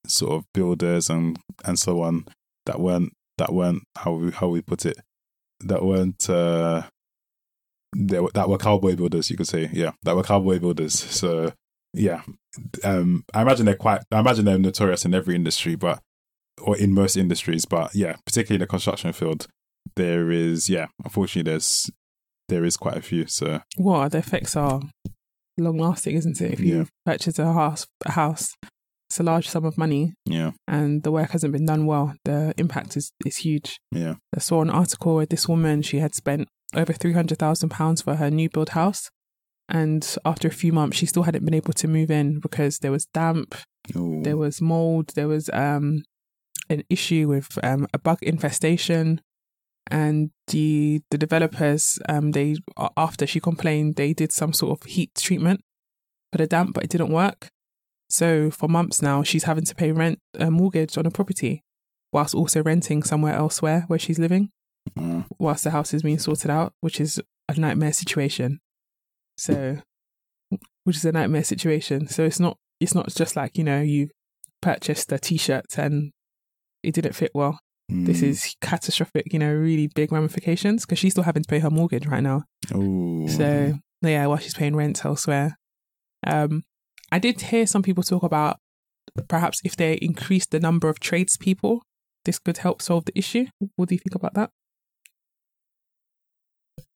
sort 0.08 0.34
of 0.34 0.46
builders 0.54 1.10
and 1.10 1.38
and 1.66 1.78
so 1.78 2.02
on 2.02 2.26
that 2.66 2.80
weren't 2.80 3.14
that 3.38 3.54
weren't 3.54 3.84
how 3.98 4.14
we 4.14 4.32
how 4.32 4.48
we 4.48 4.62
put 4.62 4.86
it 4.86 4.98
that 5.62 5.84
weren't 5.84 6.30
uh 6.30 6.84
they 7.96 8.20
that 8.34 8.50
were 8.50 8.58
cowboy 8.58 8.96
builders. 8.96 9.30
You 9.30 9.38
could 9.38 9.48
say, 9.48 9.70
yeah, 9.74 9.92
that 10.04 10.16
were 10.16 10.24
cowboy 10.24 10.60
builders. 10.60 10.94
So 10.94 11.54
yeah, 11.94 12.22
um, 12.84 13.24
I 13.34 13.42
imagine 13.42 13.66
they're 13.66 13.76
quite. 13.76 14.02
I 14.12 14.20
imagine 14.20 14.46
they're 14.46 14.60
notorious 14.60 15.06
in 15.06 15.14
every 15.14 15.36
industry, 15.36 15.76
but 15.76 16.00
or 16.62 16.78
in 16.78 16.94
most 16.94 17.18
industries, 17.18 17.66
but 17.66 17.96
yeah, 17.96 18.18
particularly 18.26 18.58
in 18.58 18.62
the 18.62 18.68
construction 18.68 19.12
field, 19.14 19.48
there 19.96 20.30
is 20.32 20.70
yeah, 20.70 20.88
unfortunately, 21.04 21.50
there's 21.52 21.90
there 22.48 22.66
is 22.66 22.78
quite 22.78 22.98
a 22.98 23.02
few. 23.02 23.26
So 23.28 23.62
Well, 23.78 24.08
the 24.10 24.20
effects 24.20 24.56
are 24.56 24.82
long 25.62 25.78
lasting, 25.78 26.16
isn't 26.16 26.42
it? 26.42 26.54
If 26.54 26.60
you 26.60 26.78
Yeah. 26.80 26.86
purchase 27.06 27.40
a 27.40 27.52
house, 27.54 27.88
a 28.06 28.12
house, 28.12 28.56
it's 29.10 29.20
a 29.20 29.24
large 29.24 29.48
sum 29.50 29.66
of 29.66 29.78
money, 29.78 30.14
yeah, 30.26 30.52
and 30.68 31.02
the 31.04 31.12
work 31.12 31.32
hasn't 31.32 31.54
been 31.54 31.66
done 31.66 31.86
well. 31.86 32.14
The 32.26 32.54
impact 32.58 32.96
is 32.98 33.12
is 33.26 33.38
huge. 33.38 33.80
yeah, 33.92 34.16
I 34.36 34.40
saw 34.40 34.62
an 34.62 34.70
article 34.70 35.16
where 35.16 35.26
this 35.26 35.48
woman 35.48 35.82
she 35.82 35.98
had 36.00 36.14
spent 36.16 36.48
over 36.76 36.94
three 36.94 37.14
hundred 37.14 37.40
thousand 37.40 37.70
pounds 37.70 38.02
for 38.04 38.16
her 38.18 38.30
new 38.30 38.50
build 38.50 38.70
house, 38.70 39.10
and 39.68 40.16
after 40.26 40.48
a 40.48 40.52
few 40.52 40.72
months, 40.72 40.98
she 40.98 41.06
still 41.08 41.24
hadn't 41.24 41.46
been 41.46 41.56
able 41.56 41.74
to 41.74 41.88
move 41.88 42.12
in 42.12 42.40
because 42.40 42.80
there 42.80 42.92
was 42.92 43.08
damp, 43.14 43.56
Ooh. 43.96 44.22
there 44.24 44.38
was 44.38 44.62
mold, 44.62 45.12
there 45.16 45.28
was 45.28 45.50
um 45.54 46.04
an 46.70 46.84
issue 46.90 47.28
with 47.28 47.58
um 47.64 47.88
a 47.94 47.98
bug 47.98 48.20
infestation, 48.22 49.22
and 49.92 50.32
the 50.48 51.02
the 51.12 51.18
developers 51.18 52.00
um 52.08 52.32
they 52.32 52.56
after 52.98 53.28
she 53.28 53.40
complained 53.40 53.96
they 53.96 54.14
did 54.14 54.32
some 54.32 54.54
sort 54.54 54.72
of 54.80 54.86
heat 54.88 55.12
treatment 55.16 55.62
for 56.32 56.38
the 56.38 56.48
damp, 56.48 56.74
but 56.74 56.84
it 56.84 56.90
didn't 56.90 57.12
work. 57.12 57.50
So 58.10 58.50
for 58.52 58.68
months 58.68 59.02
now, 59.02 59.24
she's 59.24 59.44
having 59.44 59.66
to 59.66 59.76
pay 59.76 59.92
rent, 59.92 60.20
a 60.40 60.50
mortgage 60.50 60.98
on 60.98 61.06
a 61.06 61.12
property, 61.12 61.64
whilst 62.12 62.34
also 62.34 62.64
renting 62.64 63.04
somewhere 63.04 63.36
elsewhere 63.36 63.84
where 63.88 64.00
she's 64.00 64.20
living 64.20 64.50
Uh, 64.98 65.24
whilst 65.38 65.64
the 65.64 65.72
house 65.72 65.94
is 65.94 66.02
being 66.04 66.18
sorted 66.20 66.50
out, 66.50 66.74
which 66.82 67.00
is 67.00 67.22
a 67.48 67.54
nightmare 67.60 67.94
situation. 67.94 68.60
So, 69.38 69.78
which 70.84 70.96
is 70.98 71.06
a 71.06 71.12
nightmare 71.12 71.44
situation. 71.44 72.08
So 72.08 72.24
it's 72.26 72.40
not 72.40 72.58
it's 72.80 72.96
not 72.96 73.10
just 73.14 73.36
like 73.36 73.58
you 73.58 73.64
know 73.64 73.82
you 73.82 74.10
purchased 74.62 75.12
a 75.12 75.20
t-shirt 75.20 75.78
and 75.78 76.12
it 76.84 76.94
didn't 76.96 77.14
fit 77.16 77.32
well. 77.34 77.60
This 77.90 78.22
mm, 78.22 78.24
is 78.24 78.56
catastrophic. 78.62 79.34
You 79.34 79.40
know, 79.40 79.52
really 79.52 79.88
big 79.88 80.12
ramifications 80.12 80.86
because 80.86 81.00
she's 81.00 81.14
still 81.14 81.24
having 81.24 81.44
to 81.44 81.50
pay 81.50 81.60
her 81.60 81.72
mortgage 81.72 82.06
right 82.06 82.22
now. 82.22 82.44
ooh. 82.74 83.28
So 83.28 83.74
yeah, 84.02 84.28
while 84.28 84.38
she's 84.38 84.54
paying 84.54 84.76
rent 84.76 85.04
elsewhere. 85.04 85.58
Um, 86.26 86.64
I 87.12 87.20
did 87.20 87.42
hear 87.42 87.66
some 87.66 87.82
people 87.82 88.04
talk 88.04 88.24
about 88.24 88.58
perhaps 89.28 89.60
if 89.64 89.76
they 89.76 89.94
increase 89.96 90.46
the 90.46 90.60
number 90.60 90.90
of 90.90 91.00
tradespeople, 91.00 91.82
this 92.26 92.40
could 92.40 92.58
help 92.58 92.82
solve 92.82 93.06
the 93.06 93.18
issue. 93.18 93.48
What 93.76 93.90
do 93.90 93.96
you 93.96 94.00
think 94.00 94.16
about 94.16 94.36
that? 94.36 94.52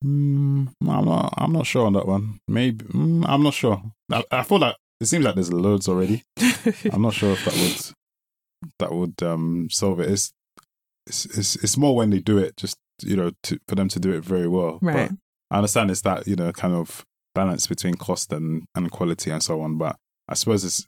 Mm, 0.03 0.73
I'm 0.87 1.05
not. 1.05 1.33
I'm 1.37 1.53
not 1.53 1.65
sure 1.65 1.85
on 1.85 1.93
that 1.93 2.07
one. 2.07 2.39
Maybe 2.47 2.85
mm, 2.85 3.25
I'm 3.27 3.43
not 3.43 3.53
sure. 3.53 3.81
I, 4.11 4.23
I 4.31 4.43
feel 4.43 4.59
like 4.59 4.75
it 4.99 5.07
seems 5.07 5.25
like 5.25 5.35
there's 5.35 5.51
loads 5.51 5.87
already. 5.87 6.23
I'm 6.91 7.01
not 7.01 7.13
sure 7.13 7.31
if 7.31 7.45
that 7.45 7.55
would 7.55 8.71
that 8.79 8.91
would 8.93 9.23
um 9.23 9.67
solve 9.71 9.99
it. 9.99 10.11
It's 10.11 10.33
it's 11.07 11.25
it's, 11.37 11.55
it's 11.57 11.77
more 11.77 11.95
when 11.95 12.09
they 12.09 12.19
do 12.19 12.37
it, 12.37 12.57
just 12.57 12.77
you 13.01 13.15
know, 13.15 13.31
to, 13.43 13.59
for 13.67 13.75
them 13.75 13.89
to 13.89 13.99
do 13.99 14.11
it 14.13 14.23
very 14.23 14.47
well. 14.47 14.79
Right. 14.81 15.09
But 15.09 15.17
I 15.51 15.57
understand 15.57 15.91
it's 15.91 16.01
that 16.01 16.27
you 16.27 16.35
know 16.35 16.51
kind 16.51 16.73
of 16.73 17.05
balance 17.35 17.67
between 17.67 17.95
cost 17.95 18.31
and 18.31 18.63
and 18.75 18.91
quality 18.91 19.31
and 19.31 19.41
so 19.43 19.61
on. 19.61 19.77
But 19.77 19.95
I 20.27 20.33
suppose 20.35 20.63
it's 20.63 20.85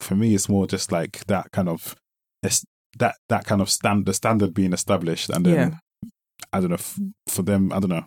for 0.00 0.14
me, 0.14 0.34
it's 0.34 0.48
more 0.48 0.66
just 0.66 0.92
like 0.92 1.24
that 1.26 1.50
kind 1.52 1.68
of 1.68 1.94
it's 2.42 2.64
that 2.98 3.16
that 3.28 3.44
kind 3.46 3.60
of 3.60 3.70
stand 3.70 4.06
the 4.06 4.14
standard 4.14 4.54
being 4.54 4.72
established, 4.72 5.30
and 5.30 5.46
then 5.46 5.54
Yeah. 5.54 6.08
I 6.52 6.60
don't 6.60 6.70
know 6.70 6.74
f- 6.74 6.98
for 7.28 7.42
them. 7.42 7.72
I 7.72 7.80
don't 7.80 7.90
know 7.90 8.06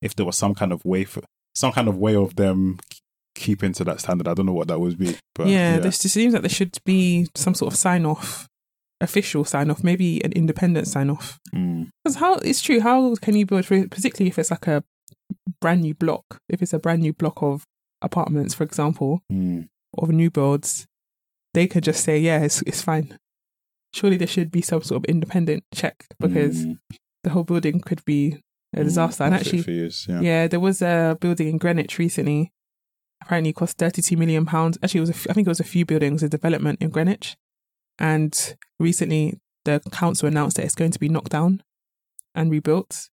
if 0.00 0.14
there 0.14 0.26
was 0.26 0.36
some 0.36 0.54
kind 0.54 0.72
of 0.72 0.84
way 0.84 1.04
for 1.04 1.22
some 1.54 1.72
kind 1.72 1.88
of 1.88 1.96
way 1.98 2.16
of 2.16 2.36
them 2.36 2.78
keeping 3.34 3.72
to 3.74 3.84
that 3.84 4.00
standard. 4.00 4.28
I 4.28 4.34
don't 4.34 4.46
know 4.46 4.52
what 4.52 4.68
that 4.68 4.78
would 4.80 4.98
be. 4.98 5.16
But 5.34 5.48
yeah, 5.48 5.74
yeah, 5.74 5.78
this 5.80 5.98
just 5.98 6.14
seems 6.14 6.32
like 6.32 6.42
there 6.42 6.48
should 6.48 6.76
be 6.84 7.28
some 7.34 7.54
sort 7.54 7.72
of 7.72 7.78
sign 7.78 8.06
off, 8.06 8.48
official 9.02 9.44
sign 9.44 9.70
off, 9.70 9.82
maybe 9.84 10.24
an 10.24 10.32
independent 10.32 10.86
sign 10.88 11.10
off. 11.10 11.38
Mm, 11.54 11.90
Because 12.04 12.16
how 12.16 12.34
it's 12.36 12.62
true, 12.62 12.80
how 12.80 13.14
can 13.16 13.34
you 13.36 13.44
build, 13.46 13.66
particularly 13.66 14.28
if 14.30 14.38
it's 14.38 14.50
like 14.50 14.66
a 14.66 14.82
brand 15.60 15.82
new 15.82 15.94
block, 15.94 16.38
if 16.48 16.62
it's 16.62 16.72
a 16.72 16.78
brand 16.78 17.02
new 17.02 17.12
block 17.12 17.42
of 17.42 17.64
apartments, 18.00 18.54
for 18.54 18.64
example, 18.64 19.20
mm, 19.32 19.68
or 19.92 20.08
new 20.08 20.30
builds, 20.30 20.86
they 21.54 21.66
could 21.66 21.84
just 21.84 22.02
say, 22.04 22.18
yeah, 22.18 22.40
it's 22.42 22.62
it's 22.62 22.82
fine. 22.82 23.18
Surely 23.94 24.16
there 24.16 24.26
should 24.28 24.50
be 24.50 24.62
some 24.62 24.82
sort 24.82 24.98
of 25.00 25.04
independent 25.04 25.64
check 25.74 26.06
because 26.18 26.64
mm, 26.64 26.78
the 27.24 27.30
whole 27.30 27.44
building 27.44 27.80
could 27.80 28.02
be 28.06 28.38
a 28.74 28.80
mm, 28.80 28.84
disaster. 28.84 29.24
and 29.24 29.34
actually, 29.34 29.62
use, 29.70 30.06
yeah. 30.08 30.20
yeah, 30.20 30.48
there 30.48 30.60
was 30.60 30.80
a 30.80 31.16
building 31.20 31.48
in 31.48 31.58
Greenwich 31.58 31.98
recently. 31.98 32.52
Apparently, 33.20 33.50
it 33.50 33.56
cost 33.56 33.76
thirty-two 33.78 34.16
million 34.16 34.46
pounds. 34.46 34.78
Actually, 34.82 34.98
it 34.98 35.02
was 35.02 35.10
a 35.10 35.14
f- 35.14 35.26
I 35.30 35.32
think 35.34 35.46
it 35.46 35.50
was 35.50 35.60
a 35.60 35.64
few 35.64 35.84
buildings, 35.84 36.22
a 36.22 36.28
development 36.28 36.80
in 36.80 36.88
Greenwich, 36.90 37.36
and 37.98 38.56
recently 38.78 39.38
the 39.64 39.80
council 39.92 40.28
announced 40.28 40.56
that 40.56 40.64
it's 40.64 40.74
going 40.74 40.90
to 40.90 40.98
be 40.98 41.08
knocked 41.08 41.30
down 41.30 41.62
and 42.34 42.50
rebuilt, 42.50 43.08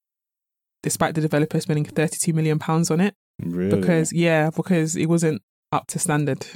despite 0.82 1.14
the 1.14 1.20
developer 1.20 1.60
spending 1.60 1.84
thirty-two 1.84 2.32
million 2.32 2.58
pounds 2.58 2.90
on 2.90 3.00
it. 3.00 3.14
really? 3.40 3.78
Because 3.78 4.12
yeah, 4.12 4.50
because 4.54 4.96
it 4.96 5.06
wasn't 5.06 5.42
up 5.72 5.86
to 5.88 5.98
standard. 5.98 6.46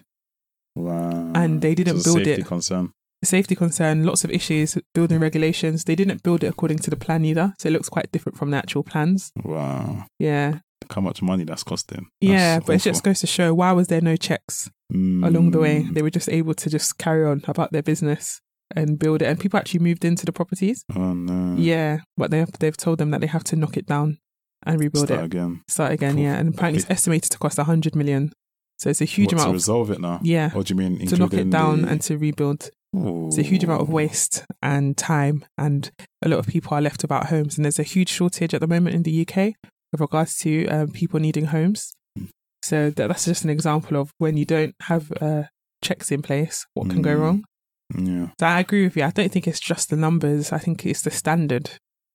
Wow. 0.74 1.32
And 1.34 1.60
they 1.60 1.74
didn't 1.74 2.00
a 2.00 2.04
build 2.04 2.18
safety 2.24 2.40
it. 2.42 2.46
concern. 2.46 2.92
Safety 3.24 3.54
concern, 3.54 4.04
lots 4.04 4.24
of 4.24 4.30
issues, 4.30 4.76
building 4.94 5.20
regulations. 5.20 5.84
They 5.84 5.94
didn't 5.94 6.22
build 6.24 6.42
it 6.42 6.48
according 6.48 6.78
to 6.78 6.90
the 6.90 6.96
plan 6.96 7.24
either, 7.24 7.54
so 7.58 7.68
it 7.68 7.72
looks 7.72 7.88
quite 7.88 8.10
different 8.10 8.36
from 8.36 8.50
the 8.50 8.56
actual 8.56 8.82
plans. 8.82 9.30
Wow. 9.44 10.06
Yeah, 10.18 10.60
Look 10.92 10.96
how 10.96 11.08
much 11.08 11.22
money 11.22 11.44
that's 11.44 11.62
costing. 11.64 12.08
yeah, 12.20 12.56
That's 12.56 12.66
but 12.66 12.76
it 12.76 12.82
just 12.82 13.02
goes 13.02 13.20
to 13.20 13.26
show 13.26 13.54
why 13.54 13.72
was 13.72 13.86
there 13.88 14.02
no 14.02 14.14
checks 14.16 14.68
along 14.92 15.52
the 15.52 15.58
way? 15.58 15.82
Mm. 15.84 15.94
They 15.94 16.02
were 16.02 16.10
just 16.10 16.28
able 16.28 16.52
to 16.54 16.68
just 16.68 16.98
carry 16.98 17.24
on 17.24 17.42
about 17.48 17.72
their 17.72 17.82
business 17.82 18.40
and 18.76 18.98
build 18.98 19.22
it, 19.22 19.26
and 19.26 19.40
people 19.40 19.58
actually 19.58 19.80
moved 19.80 20.04
into 20.04 20.26
the 20.26 20.32
properties. 20.32 20.84
Oh 20.94 21.14
no. 21.14 21.56
Yeah, 21.58 22.00
but 22.18 22.30
they 22.30 22.38
have, 22.40 22.52
they've 22.58 22.76
told 22.76 22.98
them 22.98 23.10
that 23.12 23.20
they 23.22 23.26
have 23.26 23.44
to 23.44 23.56
knock 23.56 23.76
it 23.78 23.86
down 23.86 24.18
and 24.66 24.78
rebuild 24.80 25.06
Start 25.08 25.20
it, 25.22 25.24
again. 25.24 25.62
start 25.68 25.92
again. 25.92 26.14
Cool. 26.14 26.22
Yeah, 26.24 26.36
and 26.38 26.54
apparently 26.54 26.80
it's 26.82 26.90
estimated 26.90 27.30
to 27.32 27.38
cost 27.38 27.58
a 27.58 27.64
hundred 27.64 27.96
million. 27.96 28.32
So 28.78 28.90
it's 28.90 29.00
a 29.00 29.04
huge 29.06 29.28
What, 29.32 29.34
amount 29.34 29.46
to 29.46 29.50
of 29.50 29.54
resolve 29.54 29.90
it 29.92 30.00
now. 30.00 30.20
yeah 30.22 30.50
Or 30.54 30.62
do 30.64 30.74
you 30.74 30.78
mean 30.78 31.06
to 31.06 31.16
knock 31.16 31.32
it 31.34 31.48
down 31.50 31.82
the- 31.82 31.88
and 31.88 32.00
to 32.02 32.18
rebuild. 32.18 32.68
It's 32.94 33.38
a 33.38 33.42
huge 33.42 33.64
amount 33.64 33.80
of 33.80 33.88
waste 33.88 34.44
and 34.60 34.94
time, 34.98 35.46
and 35.56 35.90
a 36.20 36.28
lot 36.28 36.38
of 36.40 36.46
people 36.46 36.74
are 36.76 36.82
left 36.82 37.00
without 37.02 37.28
homes. 37.28 37.56
And 37.56 37.64
there's 37.64 37.78
a 37.78 37.82
huge 37.84 38.10
shortage 38.10 38.52
at 38.52 38.60
the 38.60 38.66
moment 38.66 38.94
in 38.94 39.02
the 39.04 39.26
UK 39.26 39.54
with 39.92 40.00
regards 40.00 40.36
to 40.38 40.66
um, 40.68 40.88
people 40.90 41.20
needing 41.20 41.46
homes. 41.46 41.92
So 42.64 42.90
that, 42.90 43.08
that's 43.08 43.24
just 43.26 43.44
an 43.44 43.50
example 43.50 43.96
of 43.96 44.10
when 44.18 44.36
you 44.36 44.44
don't 44.44 44.74
have 44.82 45.12
uh, 45.20 45.44
checks 45.82 46.10
in 46.10 46.22
place, 46.22 46.66
what 46.74 46.88
can 46.90 47.02
go 47.02 47.16
Mm. 47.16 47.20
wrong. 47.20 47.44
Yeah. 47.94 48.28
So 48.40 48.46
I 48.46 48.60
agree 48.60 48.84
with 48.84 48.96
you. 48.96 49.04
I 49.04 49.10
don't 49.10 49.30
think 49.30 49.46
it's 49.46 49.60
just 49.60 49.90
the 49.90 49.96
numbers. 49.96 50.50
I 50.52 50.58
think 50.58 50.86
it's 50.86 51.02
the 51.02 51.10
standard. 51.10 51.70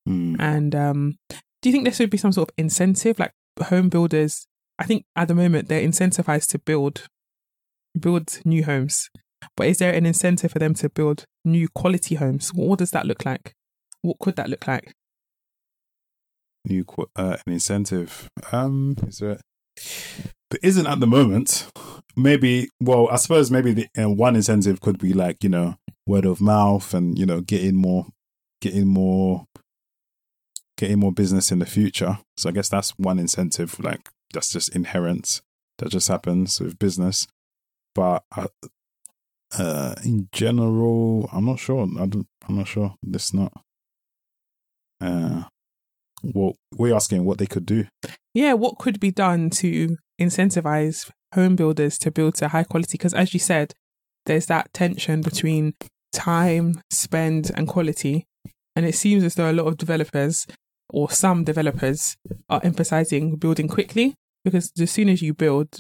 Mm. 0.09 0.37
And 0.39 0.73
um, 0.75 1.15
do 1.61 1.69
you 1.69 1.71
think 1.71 1.83
there 1.83 1.93
should 1.93 2.09
be 2.09 2.17
some 2.17 2.31
sort 2.31 2.49
of 2.49 2.53
incentive, 2.57 3.19
like 3.19 3.31
home 3.61 3.89
builders? 3.89 4.47
I 4.79 4.85
think 4.85 5.03
at 5.15 5.27
the 5.27 5.35
moment 5.35 5.67
they're 5.67 5.81
incentivized 5.87 6.49
to 6.49 6.59
build, 6.59 7.07
build 7.99 8.39
new 8.45 8.63
homes. 8.63 9.09
But 9.55 9.67
is 9.67 9.77
there 9.77 9.93
an 9.93 10.05
incentive 10.05 10.51
for 10.51 10.59
them 10.59 10.73
to 10.75 10.89
build 10.89 11.25
new 11.45 11.67
quality 11.75 12.15
homes? 12.15 12.49
What 12.53 12.79
does 12.79 12.91
that 12.91 13.05
look 13.05 13.25
like? 13.25 13.53
What 14.01 14.17
could 14.19 14.35
that 14.37 14.49
look 14.49 14.67
like? 14.67 14.93
New 16.69 16.85
uh, 17.15 17.37
an 17.45 17.53
incentive. 17.53 18.29
Um, 18.51 18.95
is 19.07 19.19
there? 19.19 19.39
There 20.49 20.59
isn't 20.63 20.87
at 20.87 20.99
the 20.99 21.07
moment. 21.07 21.69
Maybe. 22.15 22.69
Well, 22.81 23.09
I 23.09 23.17
suppose 23.17 23.51
maybe 23.51 23.73
the 23.73 23.87
uh, 23.97 24.09
one 24.09 24.35
incentive 24.35 24.81
could 24.81 24.97
be 24.97 25.13
like 25.13 25.43
you 25.43 25.49
know 25.49 25.75
word 26.05 26.25
of 26.25 26.41
mouth 26.41 26.93
and 26.93 27.17
you 27.17 27.25
know 27.25 27.41
getting 27.41 27.75
more, 27.75 28.07
getting 28.61 28.87
more, 28.87 29.45
getting 30.77 30.99
more 30.99 31.11
business 31.11 31.51
in 31.51 31.59
the 31.59 31.65
future. 31.65 32.19
So 32.37 32.49
I 32.49 32.53
guess 32.53 32.69
that's 32.69 32.91
one 32.97 33.19
incentive. 33.19 33.79
Like 33.79 34.09
that's 34.33 34.51
just 34.51 34.75
inherent. 34.75 35.41
That 35.77 35.89
just 35.89 36.07
happens 36.07 36.59
with 36.59 36.79
business. 36.79 37.27
But 37.93 38.23
uh, 38.35 38.47
uh, 39.57 39.95
in 40.03 40.29
general, 40.31 41.29
I'm 41.31 41.45
not 41.45 41.59
sure. 41.59 41.87
I 41.99 42.05
don't, 42.05 42.27
I'm 42.47 42.57
not 42.57 42.67
sure. 42.67 42.95
This 43.03 43.33
not. 43.33 43.53
Uh, 44.99 45.43
well, 46.23 46.55
we're 46.75 46.95
asking 46.95 47.25
what 47.25 47.37
they 47.37 47.45
could 47.45 47.65
do. 47.65 47.85
Yeah, 48.33 48.53
what 48.53 48.77
could 48.77 48.99
be 48.99 49.11
done 49.11 49.49
to 49.51 49.97
incentivize 50.19 51.09
home 51.33 51.55
builders 51.55 51.97
to 51.99 52.11
build 52.11 52.35
to 52.35 52.49
high 52.49 52.63
quality? 52.63 52.97
Because 52.97 53.13
as 53.13 53.33
you 53.33 53.39
said, 53.39 53.73
there's 54.25 54.47
that 54.47 54.73
tension 54.73 55.21
between 55.21 55.73
time, 56.13 56.81
spend, 56.91 57.51
and 57.55 57.67
quality. 57.67 58.25
And 58.75 58.85
it 58.85 58.95
seems 58.95 59.23
as 59.23 59.35
though 59.35 59.49
a 59.49 59.53
lot 59.53 59.67
of 59.67 59.77
developers 59.77 60.45
or 60.89 61.09
some 61.09 61.43
developers 61.43 62.17
are 62.49 62.61
emphasizing 62.63 63.35
building 63.35 63.67
quickly 63.67 64.15
because 64.43 64.71
as 64.79 64.91
soon 64.91 65.09
as 65.09 65.21
you 65.21 65.33
build, 65.33 65.79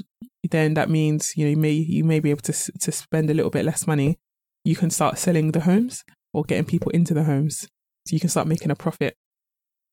then 0.49 0.73
that 0.73 0.89
means 0.89 1.35
you 1.37 1.45
know 1.45 1.51
you 1.51 1.57
may 1.57 1.71
you 1.71 2.03
may 2.03 2.19
be 2.19 2.31
able 2.31 2.41
to 2.41 2.53
to 2.53 2.91
spend 2.91 3.29
a 3.29 3.33
little 3.33 3.51
bit 3.51 3.65
less 3.65 3.87
money. 3.87 4.17
You 4.63 4.75
can 4.75 4.89
start 4.89 5.17
selling 5.17 5.51
the 5.51 5.61
homes 5.61 6.03
or 6.33 6.43
getting 6.43 6.65
people 6.65 6.91
into 6.91 7.13
the 7.13 7.23
homes, 7.23 7.61
so 8.05 8.13
you 8.13 8.19
can 8.19 8.29
start 8.29 8.47
making 8.47 8.71
a 8.71 8.75
profit, 8.75 9.15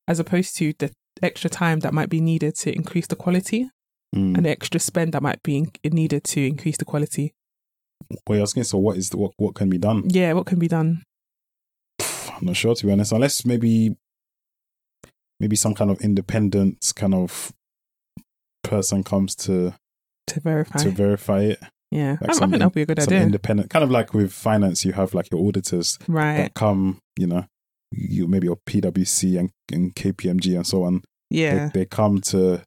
as 0.07 0.19
opposed 0.19 0.55
to 0.57 0.73
the 0.79 0.91
extra 1.23 1.49
time 1.49 1.79
that 1.79 1.93
might 1.93 2.09
be 2.09 2.21
needed 2.21 2.55
to 2.55 2.73
increase 2.75 3.07
the 3.07 3.15
quality 3.15 3.69
Mm. 4.15 4.37
and 4.37 4.45
the 4.45 4.49
extra 4.49 4.79
spend 4.79 5.13
that 5.13 5.21
might 5.21 5.41
be 5.43 5.67
needed 5.83 6.23
to 6.23 6.39
increase 6.45 6.77
the 6.77 6.85
quality. 6.85 7.33
Well, 8.25 8.37
you're 8.37 8.43
asking, 8.43 8.63
so 8.63 8.77
what 8.77 8.95
is 8.97 9.09
the, 9.09 9.17
what 9.17 9.31
what 9.37 9.55
can 9.55 9.69
be 9.69 9.77
done? 9.77 10.03
Yeah, 10.07 10.31
what 10.33 10.45
can 10.45 10.57
be 10.59 10.67
done? 10.69 11.03
I'm 11.99 12.45
not 12.45 12.55
sure 12.55 12.75
to 12.75 12.85
be 12.85 12.91
honest. 12.93 13.11
Unless 13.11 13.45
maybe 13.45 13.97
maybe 15.39 15.55
some 15.57 15.73
kind 15.73 15.91
of 15.91 15.99
independent 16.01 16.93
kind 16.95 17.13
of 17.13 17.51
person 18.63 19.03
comes 19.03 19.35
to 19.35 19.73
To 20.27 20.39
verify. 20.39 20.79
to 20.79 20.89
verify 20.91 21.41
it. 21.41 21.59
yeah, 21.91 22.17
like 22.21 22.29
I, 22.29 22.33
I 22.33 22.37
think 22.47 22.51
that'd 22.59 22.73
be 22.73 22.81
a 22.83 22.85
good 22.85 22.99
idea. 22.99 23.21
independent, 23.21 23.69
kind 23.69 23.83
of 23.83 23.91
like 23.91 24.13
with 24.13 24.31
finance, 24.31 24.85
you 24.85 24.93
have 24.93 25.13
like 25.13 25.29
your 25.31 25.45
auditors 25.45 25.97
right. 26.07 26.37
that 26.37 26.53
come, 26.53 26.99
you 27.17 27.27
know, 27.27 27.45
you 27.97 28.27
maybe 28.27 28.47
your 28.47 28.57
PwC 28.67 29.39
and, 29.39 29.49
and 29.71 29.95
KPMG 29.95 30.55
and 30.55 30.65
so 30.67 30.83
on. 30.83 31.01
Yeah. 31.29 31.69
They, 31.69 31.79
they 31.81 31.85
come 31.85 32.21
to 32.21 32.61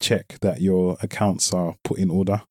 check 0.00 0.38
that 0.42 0.60
your 0.60 0.96
accounts 1.02 1.52
are 1.52 1.74
put 1.84 1.98
in 1.98 2.10
order. 2.10 2.42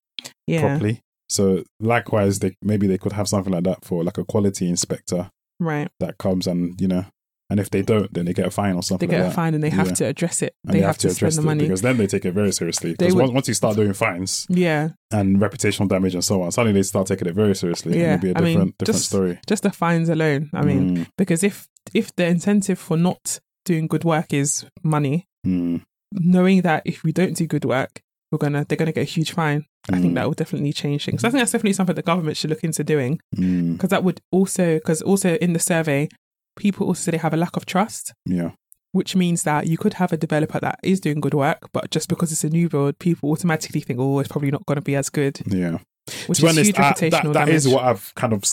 yeah. 0.47 0.61
properly. 0.61 1.01
So 1.29 1.63
likewise, 1.79 2.39
they 2.39 2.55
maybe 2.61 2.87
they 2.87 2.97
could 2.99 3.13
have 3.13 3.27
something 3.27 3.51
like 3.53 3.63
that 3.63 3.83
for 3.83 4.03
like 4.03 4.17
a 4.17 4.25
quality 4.25 4.69
inspector 4.69 5.29
Right. 5.59 5.87
that 5.99 6.17
comes 6.17 6.45
and 6.47 6.79
you 6.79 6.87
know, 6.87 7.05
and 7.49 7.59
if 7.59 7.69
they 7.69 7.81
don't, 7.81 8.11
then 8.13 8.25
they 8.25 8.33
get 8.33 8.47
a 8.47 8.51
fine 8.51 8.75
or 8.75 8.81
something. 8.83 9.07
They 9.09 9.15
get 9.17 9.23
like 9.23 9.31
a 9.31 9.35
fine 9.35 9.53
and 9.53 9.63
they 9.63 9.69
have 9.69 9.87
Yeah. 9.87 9.93
to 9.93 10.05
address 10.05 10.41
it. 10.41 10.55
And 10.65 10.73
They, 10.75 10.81
have, 10.81 10.97
to, 10.97 11.09
spend 11.09 11.17
address 11.17 11.35
the 11.35 11.41
money. 11.43 11.63
because 11.63 11.81
then 11.81 11.97
they 11.97 12.07
take 12.07 12.25
it 12.25 12.31
very 12.33 12.51
seriously. 12.51 12.95
Because 12.97 13.13
would- 13.15 13.33
once, 13.33 13.47
you 13.47 13.53
start 13.53 13.75
doing 13.75 13.93
fines 13.93 14.47
yeah. 14.49 14.89
and 15.11 15.37
reputational 15.37 15.87
damage 15.87 16.15
and 16.15 16.23
so 16.23 16.41
on, 16.41 16.51
suddenly 16.51 16.73
they 16.79 16.83
start 16.83 17.07
taking 17.07 17.27
it 17.27 17.35
very 17.35 17.55
seriously. 17.55 17.99
Yeah, 17.99 18.15
it'll 18.15 18.21
be 18.23 18.31
a 18.31 18.37
I 18.37 18.41
mean, 18.41 18.53
different 18.53 18.77
different 18.79 18.95
just- 18.97 19.09
story. 19.09 19.39
Just 19.47 19.63
the 19.63 19.71
fines 19.71 20.09
alone. 20.09 20.49
I 20.53 20.61
mean, 20.63 20.97
Mm, 20.97 21.07
because 21.17 21.43
if 21.43 21.67
if 21.93 22.15
the 22.15 22.25
incentive 22.25 22.79
for 22.79 22.97
not 22.97 23.39
doing 23.63 23.85
good 23.87 24.03
work 24.03 24.33
is 24.33 24.65
money, 24.83 25.27
mm, 25.45 25.81
knowing 26.11 26.61
that 26.63 26.81
if 26.85 27.03
we 27.03 27.11
don't 27.11 27.35
do 27.35 27.45
good 27.45 27.65
work, 27.65 28.01
we're 28.31 28.39
gonna 28.39 28.65
they're 28.67 28.77
gonna 28.77 28.91
get 28.91 29.01
a 29.01 29.11
huge 29.15 29.31
fine. 29.31 29.65
I 29.91 29.99
think 29.99 30.13
mm, 30.13 30.15
that 30.15 30.25
will 30.25 30.33
definitely 30.33 30.73
change 30.73 31.05
things. 31.05 31.23
I 31.23 31.29
think 31.29 31.41
that's 31.41 31.51
definitely 31.51 31.73
something 31.73 31.95
the 31.95 32.01
government 32.01 32.37
should 32.37 32.49
look 32.49 32.63
into 32.63 32.83
doing 32.83 33.19
mm, 33.37 33.73
because 33.73 33.89
that 33.91 34.03
would 34.03 34.19
also 34.31 34.75
because 34.75 35.03
also 35.03 35.35
in 35.35 35.53
the 35.53 35.59
survey, 35.59 36.09
people 36.55 36.87
also 36.87 37.01
say 37.01 37.11
they 37.11 37.17
have 37.17 37.33
a 37.33 37.37
lack 37.37 37.55
of 37.55 37.65
trust. 37.65 38.13
yeah, 38.25 38.51
which 38.91 39.15
means 39.15 39.43
that 39.43 39.67
you 39.67 39.77
could 39.77 39.95
have 39.95 40.13
a 40.13 40.17
developer 40.17 40.59
that 40.59 40.79
is 40.81 41.01
doing 41.01 41.19
good 41.19 41.33
work, 41.33 41.69
but 41.73 41.91
just 41.91 42.07
because 42.07 42.31
it's 42.31 42.45
a 42.45 42.49
new 42.49 42.69
build, 42.69 42.97
people 42.99 43.29
automatically 43.29 43.81
think, 43.81 43.99
oh, 43.99 44.19
it's 44.19 44.29
probably 44.29 44.51
not 44.51 44.65
going 44.65 44.77
to 44.77 44.81
be 44.81 44.95
as 44.95 45.09
good, 45.09 45.41
yeah. 45.47 45.79
which 46.27 46.39
to 46.39 46.45
is 46.45 46.57
honest, 46.57 46.67
huge 46.67 46.79
I- 46.79 46.93
reputational 46.93 47.33
that, 47.33 47.45
that 47.45 47.49
is 47.49 47.67
what 47.67 47.83
I've 47.83 48.13
kind 48.15 48.31
of 48.31 48.43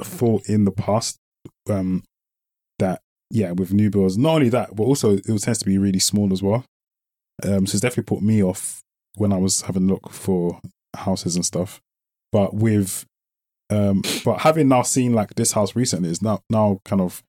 thought 0.00 0.48
in 0.48 0.64
the 0.64 0.70
past. 0.70 1.18
Um, 1.68 2.04
that 2.78 3.02
yeah, 3.30 3.52
with 3.52 3.72
new 3.72 3.90
builds, 3.90 4.16
not 4.16 4.36
only 4.36 4.48
that, 4.50 4.74
but 4.74 4.84
also 4.84 5.16
it 5.16 5.24
tends 5.24 5.58
to 5.58 5.64
be 5.64 5.78
really 5.78 5.98
small 5.98 6.32
as 6.32 6.42
well. 6.42 6.64
Um, 7.42 7.66
so 7.66 7.74
it's 7.74 7.80
definitely 7.80 8.04
put 8.04 8.22
me 8.22 8.42
off 8.42 8.80
when 9.16 9.32
I 9.32 9.36
was 9.36 9.62
having 9.62 9.88
a 9.88 9.92
look 9.92 10.10
for 10.10 10.60
houses 10.96 11.36
and 11.36 11.44
stuff. 11.44 11.80
But 12.32 12.54
with 12.54 13.04
um, 13.70 14.02
but 14.24 14.40
having 14.40 14.68
now 14.68 14.82
seen 14.82 15.12
like 15.12 15.34
this 15.34 15.52
house 15.52 15.76
recently 15.76 16.10
is 16.10 16.22
now 16.22 16.40
now 16.48 16.80
kind 16.84 17.02
of 17.02 17.22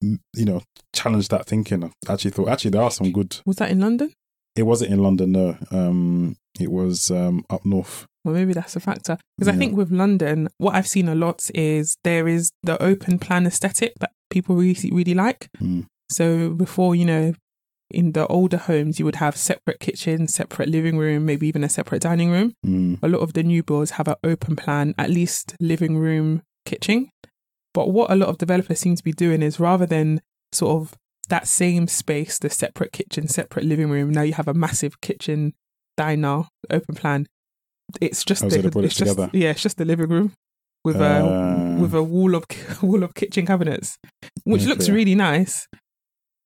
you 0.00 0.44
know 0.44 0.62
challenged 0.92 1.30
that 1.30 1.46
thinking. 1.46 1.84
I 1.84 2.12
actually 2.12 2.32
thought 2.32 2.48
actually 2.48 2.72
there 2.72 2.82
are 2.82 2.90
some 2.90 3.12
good. 3.12 3.38
Was 3.46 3.56
that 3.56 3.70
in 3.70 3.80
London? 3.80 4.12
It 4.56 4.62
wasn't 4.62 4.92
in 4.92 5.00
London, 5.00 5.32
no. 5.32 5.56
Um, 5.70 6.36
it 6.60 6.70
was 6.70 7.10
um 7.10 7.44
up 7.50 7.64
north. 7.64 8.06
Well, 8.24 8.34
maybe 8.34 8.54
that's 8.54 8.76
a 8.76 8.80
factor. 8.80 9.18
Because 9.36 9.54
I 9.54 9.58
think 9.58 9.76
with 9.76 9.90
London, 9.90 10.48
what 10.56 10.74
I've 10.74 10.86
seen 10.86 11.08
a 11.08 11.14
lot 11.14 11.50
is 11.54 11.96
there 12.04 12.26
is 12.26 12.50
the 12.62 12.82
open 12.82 13.18
plan 13.18 13.46
aesthetic 13.46 13.92
that 14.00 14.12
people 14.30 14.56
really, 14.56 14.90
really 14.90 15.12
like. 15.12 15.48
Mm. 15.60 15.86
So 16.10 16.50
before, 16.50 16.94
you 16.94 17.04
know, 17.04 17.34
in 17.90 18.12
the 18.12 18.26
older 18.28 18.56
homes, 18.56 18.98
you 18.98 19.04
would 19.04 19.16
have 19.16 19.36
separate 19.36 19.78
kitchen, 19.80 20.26
separate 20.26 20.68
living 20.68 20.96
room, 20.96 21.26
maybe 21.26 21.46
even 21.46 21.64
a 21.64 21.68
separate 21.68 22.02
dining 22.02 22.30
room. 22.30 22.54
Mm, 22.66 22.98
a 23.02 23.08
lot 23.08 23.20
of 23.20 23.34
the 23.34 23.42
new 23.42 23.62
builds 23.62 23.92
have 23.92 24.08
an 24.08 24.16
open 24.24 24.56
plan, 24.56 24.94
at 24.98 25.10
least 25.10 25.54
living 25.60 25.98
room, 25.98 26.42
kitchen. 26.64 27.10
But 27.74 27.90
what 27.90 28.10
a 28.10 28.14
lot 28.16 28.28
of 28.28 28.38
developers 28.38 28.78
seem 28.78 28.94
to 28.96 29.04
be 29.04 29.12
doing 29.12 29.42
is 29.42 29.58
rather 29.60 29.84
than 29.84 30.22
sort 30.52 30.80
of 30.80 30.94
that 31.28 31.46
same 31.48 31.88
space, 31.88 32.38
the 32.38 32.48
separate 32.50 32.92
kitchen, 32.92 33.26
separate 33.28 33.64
living 33.64 33.90
room, 33.90 34.10
now 34.12 34.22
you 34.22 34.34
have 34.34 34.46
a 34.48 34.54
massive 34.54 35.00
kitchen, 35.00 35.54
diner, 35.96 36.44
open 36.70 36.94
plan. 36.94 37.26
It's 38.00 38.24
just 38.24 38.48
the, 38.48 38.58
it 38.60 38.76
it's 38.76 38.94
just 38.94 39.16
together? 39.16 39.30
yeah, 39.32 39.50
it's 39.50 39.62
just 39.62 39.76
the 39.76 39.84
living 39.84 40.08
room 40.08 40.32
with 40.84 40.96
Uh. 41.00 41.02
a 41.04 41.80
with 41.80 41.92
a 41.94 42.02
wall 42.02 42.34
of 42.34 42.44
wall 42.82 43.02
of 43.02 43.14
kitchen 43.14 43.44
cabinets, 43.46 43.98
which 44.44 44.64
looks 44.66 44.84
Okay. 44.84 44.92
really 44.92 45.14
nice. 45.14 45.66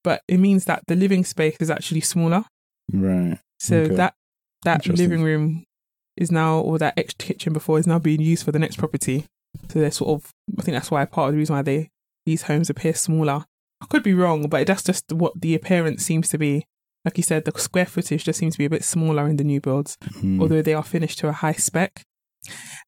But 0.04 0.22
it 0.28 0.38
means 0.38 0.64
that 0.66 0.82
the 0.86 0.94
living 0.96 1.24
space 1.24 1.56
is 1.60 1.70
actually 1.70 2.00
smaller. 2.00 2.44
right. 2.92 3.38
So 3.58 3.76
Okay. 3.76 3.94
that 3.96 4.14
that 4.64 4.86
living 4.86 5.22
room 5.22 5.64
is 6.16 6.30
now, 6.30 6.60
or 6.60 6.78
that 6.78 6.94
extra 6.96 7.26
kitchen 7.26 7.52
before 7.52 7.78
is 7.78 7.86
now 7.86 7.98
being 7.98 8.20
used 8.20 8.44
for 8.44 8.52
the 8.52 8.58
next 8.58 8.76
property. 8.76 9.26
So 9.68 9.78
they're 9.80 9.90
sort 9.90 10.10
of, 10.22 10.32
I 10.58 10.62
think 10.62 10.74
that's 10.74 10.90
why 10.90 11.04
part 11.04 11.28
of 11.28 11.34
the 11.34 11.38
reason 11.38 11.56
why 11.56 11.62
they 11.62 11.90
these 12.26 12.42
homes 12.42 12.68
appear 12.70 12.94
smaller. 12.94 13.44
I 13.80 13.86
could 13.86 14.02
be 14.02 14.12
wrong, 14.14 14.48
but 14.48 14.66
that's 14.66 14.82
just 14.82 15.12
what 15.12 15.40
the 15.40 15.54
appearance 15.54 16.04
seems 16.04 16.28
to 16.30 16.38
be. 16.38 16.66
Like 17.04 17.16
you 17.16 17.22
said, 17.22 17.44
the 17.44 17.58
square 17.58 17.86
footage 17.86 18.24
just 18.24 18.38
seems 18.38 18.54
to 18.54 18.58
be 18.58 18.64
a 18.66 18.70
bit 18.70 18.84
smaller 18.84 19.26
in 19.28 19.36
the 19.36 19.44
new 19.44 19.60
builds, 19.60 19.96
Mm. 20.20 20.40
although 20.40 20.60
they 20.62 20.74
are 20.74 20.82
finished 20.82 21.18
to 21.20 21.28
a 21.28 21.32
high 21.32 21.52
spec. 21.52 22.02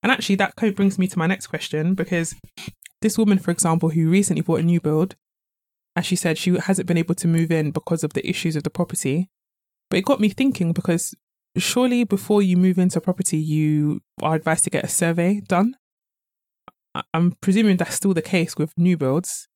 And 0.02 0.10
actually, 0.12 0.36
that 0.36 0.56
kind 0.56 0.70
of 0.70 0.76
brings 0.76 0.98
me 0.98 1.06
to 1.08 1.18
my 1.18 1.26
next 1.26 1.46
question 1.46 1.94
because 1.94 2.34
this 3.02 3.16
woman, 3.16 3.38
for 3.38 3.50
example, 3.50 3.90
who 3.90 4.10
recently 4.10 4.42
bought 4.42 4.60
a 4.60 4.64
new 4.64 4.80
build, 4.80 5.16
as 5.96 6.04
she 6.06 6.16
said, 6.16 6.36
she 6.38 6.56
hasn't 6.58 6.86
been 6.88 6.98
able 6.98 7.14
to 7.16 7.28
move 7.28 7.50
in 7.50 7.70
because 7.70 8.04
of 8.04 8.12
the 8.12 8.28
issues 8.28 8.56
of 8.56 8.62
the 8.62 8.70
property. 8.70 9.28
But 9.88 9.98
it 9.98 10.04
got 10.04 10.20
me 10.20 10.28
thinking 10.28 10.72
because 10.72 11.14
surely 11.56 12.04
before 12.04 12.42
you 12.42 12.56
move 12.56 12.78
into 12.78 12.98
a 12.98 13.02
property, 13.02 13.38
you 13.38 14.00
are 14.22 14.34
advised 14.34 14.64
to 14.64 14.70
get 14.70 14.84
a 14.84 14.88
survey 14.88 15.40
done. 15.40 15.76
I'm 17.14 17.32
presuming 17.40 17.76
that's 17.76 17.94
still 17.94 18.14
the 18.14 18.22
case 18.22 18.56
with 18.56 18.76
new 18.76 18.96
builds. 18.96 19.48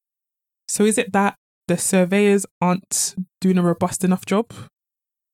So 0.68 0.84
is 0.84 0.98
it 0.98 1.12
that 1.12 1.36
the 1.68 1.78
surveyors 1.78 2.46
aren't 2.60 3.14
doing 3.40 3.58
a 3.58 3.62
robust 3.62 4.04
enough 4.04 4.24
job 4.26 4.52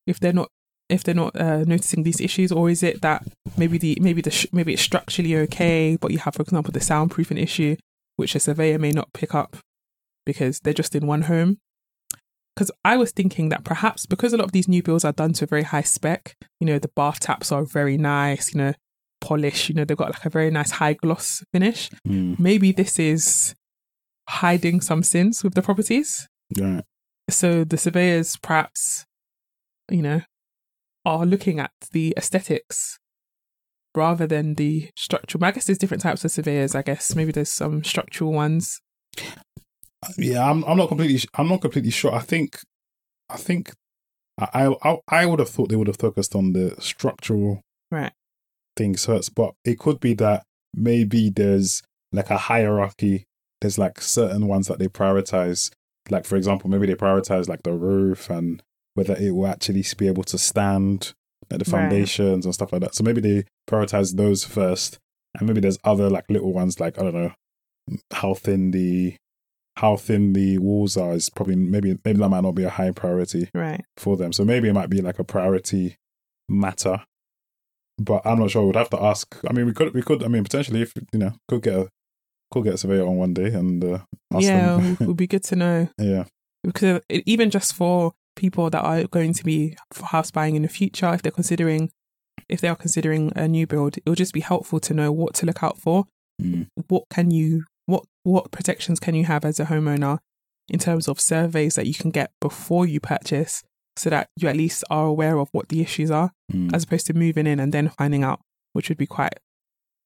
if 0.07 0.19
they're 0.19 0.33
not 0.33 0.49
if 0.89 1.05
they're 1.05 1.15
not 1.15 1.39
uh, 1.39 1.63
noticing 1.63 2.03
these 2.03 2.19
issues, 2.19 2.51
or 2.51 2.69
is 2.69 2.83
it 2.83 3.01
that 3.01 3.23
maybe 3.57 3.77
the 3.77 3.97
maybe 4.01 4.21
the 4.21 4.49
maybe 4.51 4.73
it's 4.73 4.81
structurally 4.81 5.37
okay, 5.37 5.97
but 5.99 6.11
you 6.11 6.19
have, 6.19 6.35
for 6.35 6.41
example, 6.41 6.71
the 6.71 6.79
soundproofing 6.79 7.41
issue, 7.41 7.77
which 8.17 8.35
a 8.35 8.39
surveyor 8.39 8.77
may 8.77 8.91
not 8.91 9.13
pick 9.13 9.33
up 9.33 9.57
because 10.25 10.59
they're 10.59 10.73
just 10.73 10.95
in 10.95 11.07
one 11.07 11.23
home. 11.23 11.57
Because 12.55 12.71
I 12.83 12.97
was 12.97 13.11
thinking 13.11 13.47
that 13.49 13.63
perhaps 13.63 14.05
because 14.05 14.33
a 14.33 14.37
lot 14.37 14.45
of 14.45 14.51
these 14.51 14.67
new 14.67 14.83
builds 14.83 15.05
are 15.05 15.13
done 15.13 15.31
to 15.33 15.45
a 15.45 15.47
very 15.47 15.63
high 15.63 15.81
spec, 15.81 16.35
you 16.59 16.67
know, 16.67 16.77
the 16.77 16.91
bath 16.93 17.21
taps 17.21 17.51
are 17.51 17.63
very 17.63 17.97
nice, 17.97 18.53
you 18.53 18.57
know, 18.57 18.73
polish, 19.21 19.69
you 19.69 19.75
know, 19.75 19.85
they've 19.85 19.95
got 19.97 20.11
like 20.11 20.25
a 20.25 20.29
very 20.29 20.51
nice 20.51 20.71
high 20.71 20.93
gloss 20.93 21.43
finish. 21.53 21.89
Mm, 22.07 22.37
Maybe 22.39 22.71
this 22.71 22.99
is 22.99 23.55
hiding 24.27 24.81
some 24.81 25.03
sins 25.03 25.43
with 25.43 25.53
the 25.53 25.61
properties. 25.61 26.27
right. 26.59 26.83
So 27.29 27.63
the 27.63 27.77
surveyors 27.77 28.35
perhaps, 28.37 29.05
you 29.89 30.01
know, 30.01 30.21
are 31.05 31.25
looking 31.25 31.59
at 31.59 31.71
the 31.93 32.13
aesthetics 32.17 32.97
rather 33.95 34.27
than 34.27 34.55
the 34.55 34.89
structural. 34.97 35.43
I 35.45 35.51
guess 35.51 35.65
there's 35.65 35.77
different 35.77 36.03
types 36.03 36.25
of 36.25 36.31
surveyors. 36.31 36.75
I 36.75 36.81
guess 36.81 37.15
maybe 37.15 37.31
there's 37.31 37.51
some 37.51 37.83
structural 37.85 38.33
ones. 38.33 38.81
Yeah, 40.17 40.49
I'm. 40.49 40.63
I'm 40.65 40.77
not 40.77 40.87
completely. 40.89 41.19
I'm 41.35 41.47
not 41.47 41.61
completely 41.61 41.91
sure. 41.91 42.13
I 42.13 42.19
think. 42.19 42.57
I 43.29 43.37
think. 43.37 43.71
I. 44.39 44.73
I. 44.83 44.97
I 45.07 45.25
would 45.25 45.39
have 45.39 45.49
thought 45.49 45.69
they 45.69 45.75
would 45.75 45.87
have 45.87 45.97
focused 45.99 46.35
on 46.35 46.53
the 46.53 46.75
structural 46.79 47.61
Right. 47.91 48.11
Things 48.81 49.05
first, 49.05 49.35
but 49.35 49.53
it 49.63 49.77
could 49.79 49.99
be 49.99 50.13
that 50.15 50.43
maybe 50.73 51.29
there's 51.29 51.81
like 52.11 52.29
a 52.29 52.37
hierarchy. 52.37 53.25
There's 53.61 53.77
like 53.77 54.01
certain 54.01 54.47
ones 54.47 54.67
that 54.67 54.79
they 54.79 54.87
prioritize. 54.87 55.71
Like 56.09 56.25
for 56.25 56.35
example, 56.35 56.69
maybe 56.69 56.87
they 56.87 56.95
prioritize 56.95 57.47
like 57.47 57.63
the 57.63 57.73
roof 57.73 58.29
and 58.29 58.61
whether 58.95 59.15
it 59.15 59.31
will 59.35 59.47
actually 59.47 59.85
be 59.97 60.07
able 60.07 60.23
to 60.23 60.37
stand, 60.37 61.13
like 61.49 61.59
the 61.63 61.71
Right. 61.71 61.79
foundations 61.81 62.45
and 62.45 62.53
stuff 62.53 62.71
like 62.73 62.81
that. 62.81 62.95
So 62.95 63.03
maybe 63.03 63.21
they 63.21 63.43
prioritize 63.69 64.15
those 64.15 64.43
first, 64.43 64.97
and 65.37 65.47
maybe 65.47 65.61
there's 65.61 65.77
other 65.83 66.09
like 66.09 66.25
little 66.29 66.53
ones 66.53 66.79
like 66.79 66.97
I 66.99 67.03
don't 67.03 67.13
know 67.13 67.31
how 68.11 68.33
thin 68.33 68.71
the 68.71 69.15
how 69.77 69.95
thin 69.95 70.33
the 70.33 70.57
walls 70.57 70.97
are 70.97 71.13
is 71.13 71.29
probably 71.29 71.55
maybe 71.55 71.97
maybe 72.03 72.19
that 72.19 72.29
might 72.29 72.43
not 72.43 72.55
be 72.55 72.63
a 72.63 72.69
high 72.69 72.91
priority 72.91 73.49
Right. 73.53 73.83
for 73.97 74.17
them. 74.17 74.33
So 74.33 74.43
maybe 74.43 74.67
it 74.69 74.73
might 74.73 74.89
be 74.89 75.01
like 75.01 75.19
a 75.19 75.23
priority 75.23 75.95
matter. 76.49 77.03
But 77.97 78.21
I'm 78.25 78.39
not 78.39 78.51
sure. 78.51 78.65
We'd 78.65 78.75
have 78.75 78.89
to 78.91 79.01
ask. 79.01 79.35
I 79.47 79.53
mean, 79.53 79.65
we 79.65 79.73
could, 79.73 79.93
we 79.93 80.01
could. 80.01 80.23
I 80.23 80.27
mean, 80.27 80.43
potentially, 80.43 80.81
if 80.81 80.93
you 81.13 81.19
know, 81.19 81.33
could 81.47 81.61
get 81.61 81.75
a, 81.75 81.87
could 82.51 82.63
get 82.63 82.73
a 82.75 82.77
surveyor 82.77 83.05
on 83.05 83.17
one 83.17 83.33
day 83.33 83.47
and 83.47 83.83
uh, 83.83 83.99
ask 84.33 84.43
yeah, 84.43 84.77
them. 84.77 84.97
it 84.99 85.07
would 85.07 85.17
be 85.17 85.27
good 85.27 85.43
to 85.43 85.55
know 85.55 85.89
yeah, 85.97 86.25
because 86.63 87.01
even 87.09 87.49
just 87.49 87.75
for 87.75 88.13
people 88.35 88.69
that 88.69 88.81
are 88.81 89.03
going 89.05 89.33
to 89.33 89.43
be 89.43 89.75
house 90.03 90.31
buying 90.31 90.55
in 90.55 90.61
the 90.63 90.67
future, 90.67 91.13
if 91.13 91.21
they're 91.21 91.31
considering, 91.31 91.91
if 92.49 92.61
they 92.61 92.67
are 92.67 92.75
considering 92.75 93.31
a 93.35 93.47
new 93.47 93.67
build, 93.67 93.97
it 93.97 94.03
will 94.05 94.15
just 94.15 94.33
be 94.33 94.39
helpful 94.39 94.79
to 94.79 94.93
know 94.93 95.11
what 95.11 95.33
to 95.35 95.45
look 95.45 95.63
out 95.63 95.77
for. 95.77 96.05
Mm. 96.41 96.67
What 96.87 97.03
can 97.09 97.31
you, 97.31 97.65
what 97.85 98.03
what 98.23 98.51
protections 98.51 98.99
can 98.99 99.15
you 99.15 99.25
have 99.25 99.45
as 99.45 99.59
a 99.59 99.65
homeowner 99.65 100.19
in 100.69 100.79
terms 100.79 101.07
of 101.07 101.19
surveys 101.19 101.75
that 101.75 101.87
you 101.87 101.93
can 101.93 102.11
get 102.11 102.31
before 102.39 102.85
you 102.85 102.99
purchase, 102.99 103.63
so 103.97 104.09
that 104.09 104.29
you 104.37 104.47
at 104.47 104.55
least 104.55 104.83
are 104.89 105.05
aware 105.07 105.37
of 105.37 105.49
what 105.51 105.69
the 105.69 105.81
issues 105.81 106.09
are, 106.11 106.31
Mm. 106.51 106.73
as 106.73 106.83
opposed 106.83 107.05
to 107.07 107.13
moving 107.13 107.47
in 107.47 107.59
and 107.59 107.73
then 107.73 107.89
finding 107.89 108.23
out, 108.23 108.39
which 108.73 108.89
would 108.89 108.97
be 108.97 109.05
quite, 109.07 109.33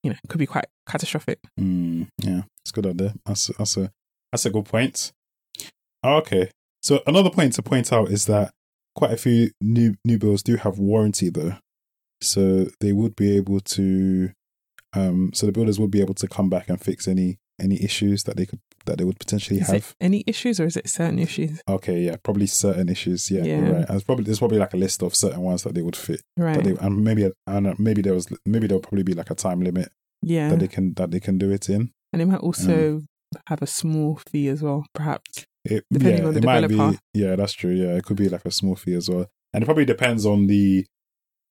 you 0.03 0.09
know, 0.11 0.17
could 0.27 0.39
be 0.39 0.45
quite 0.45 0.65
catastrophic. 0.87 1.39
Mm. 1.59 2.07
yeah. 2.21 2.41
It's 2.63 2.71
good 2.71 2.85
idea. 2.87 3.13
That's 3.25 3.47
that's 3.57 3.77
a 3.77 3.91
that's 4.31 4.45
a 4.45 4.49
good 4.49 4.65
point. 4.65 5.11
Oh, 6.03 6.17
okay, 6.17 6.49
so 6.83 7.01
another 7.07 7.29
point 7.29 7.53
to 7.53 7.61
point 7.63 7.91
out 7.93 8.09
is 8.11 8.25
that 8.25 8.51
quite 8.95 9.11
a 9.11 9.17
few 9.17 9.51
new 9.61 9.95
new 10.03 10.17
builds 10.17 10.43
do 10.43 10.55
have 10.57 10.77
warranty 10.79 11.29
though, 11.29 11.57
so 12.21 12.67
they 12.79 12.91
would 12.91 13.15
be 13.15 13.35
able 13.37 13.59
to, 13.59 14.31
um, 14.95 15.31
so 15.33 15.45
the 15.45 15.51
builders 15.51 15.79
would 15.79 15.91
be 15.91 16.01
able 16.01 16.13
to 16.15 16.27
come 16.27 16.49
back 16.49 16.69
and 16.69 16.79
fix 16.81 17.07
any 17.07 17.37
any 17.59 17.81
issues 17.83 18.23
that 18.23 18.35
they 18.35 18.45
could 18.45 18.59
that 18.85 18.97
they 18.97 19.03
would 19.03 19.17
potentially 19.17 19.59
Is 19.59 19.67
have. 19.67 19.95
any 20.01 20.23
issues 20.27 20.59
or 20.59 20.65
is 20.65 20.77
it 20.77 20.89
certain 20.89 21.19
issues? 21.19 21.61
Okay, 21.67 22.01
yeah, 22.01 22.17
probably 22.21 22.47
certain 22.47 22.89
issues. 22.89 23.31
Yeah, 23.31 23.43
Yeah. 23.43 23.69
right. 23.71 23.87
There's 23.87 24.03
probably 24.03 24.25
there's 24.25 24.39
probably 24.39 24.59
like 24.59 24.73
a 24.73 24.77
list 24.77 25.01
of 25.01 25.15
certain 25.15 25.41
ones 25.41 25.63
that 25.63 25.73
they 25.73 25.81
would 25.81 25.95
fit. 25.95 26.21
Right. 26.37 26.63
They, 26.63 26.75
and 26.79 27.03
maybe 27.03 27.31
and 27.47 27.79
maybe 27.79 28.01
there 28.01 28.13
was 28.13 28.27
maybe 28.45 28.67
there'll 28.67 28.81
probably 28.81 29.03
be 29.03 29.13
like 29.13 29.31
a 29.31 29.35
time 29.35 29.61
limit 29.61 29.89
yeah. 30.21 30.49
that 30.49 30.59
they 30.59 30.67
can 30.67 30.93
that 30.95 31.11
they 31.11 31.19
can 31.19 31.37
do 31.37 31.49
it 31.51 31.69
in. 31.69 31.91
And 32.13 32.21
it 32.21 32.25
might 32.25 32.41
also 32.41 33.01
have 33.47 33.61
a 33.61 33.67
small 33.67 34.19
fee 34.29 34.47
as 34.49 34.61
well, 34.61 34.85
perhaps. 34.93 35.45
It, 35.65 35.83
Depending 35.91 36.19
yeah, 36.21 36.27
on 36.27 36.33
the 36.33 36.39
it 36.39 36.45
might 36.45 36.61
be. 36.61 36.67
developer. 36.67 36.99
Yeah, 37.13 37.35
that's 37.35 37.53
true. 37.53 37.71
Yeah, 37.73 37.95
it 37.95 38.03
could 38.05 38.17
be 38.17 38.29
like 38.29 38.45
a 38.45 38.51
small 38.51 38.75
fee 38.75 38.93
as 38.93 39.09
well, 39.09 39.25
and 39.53 39.63
it 39.63 39.65
probably 39.65 39.85
depends 39.85 40.25
on 40.25 40.45
the 40.47 40.85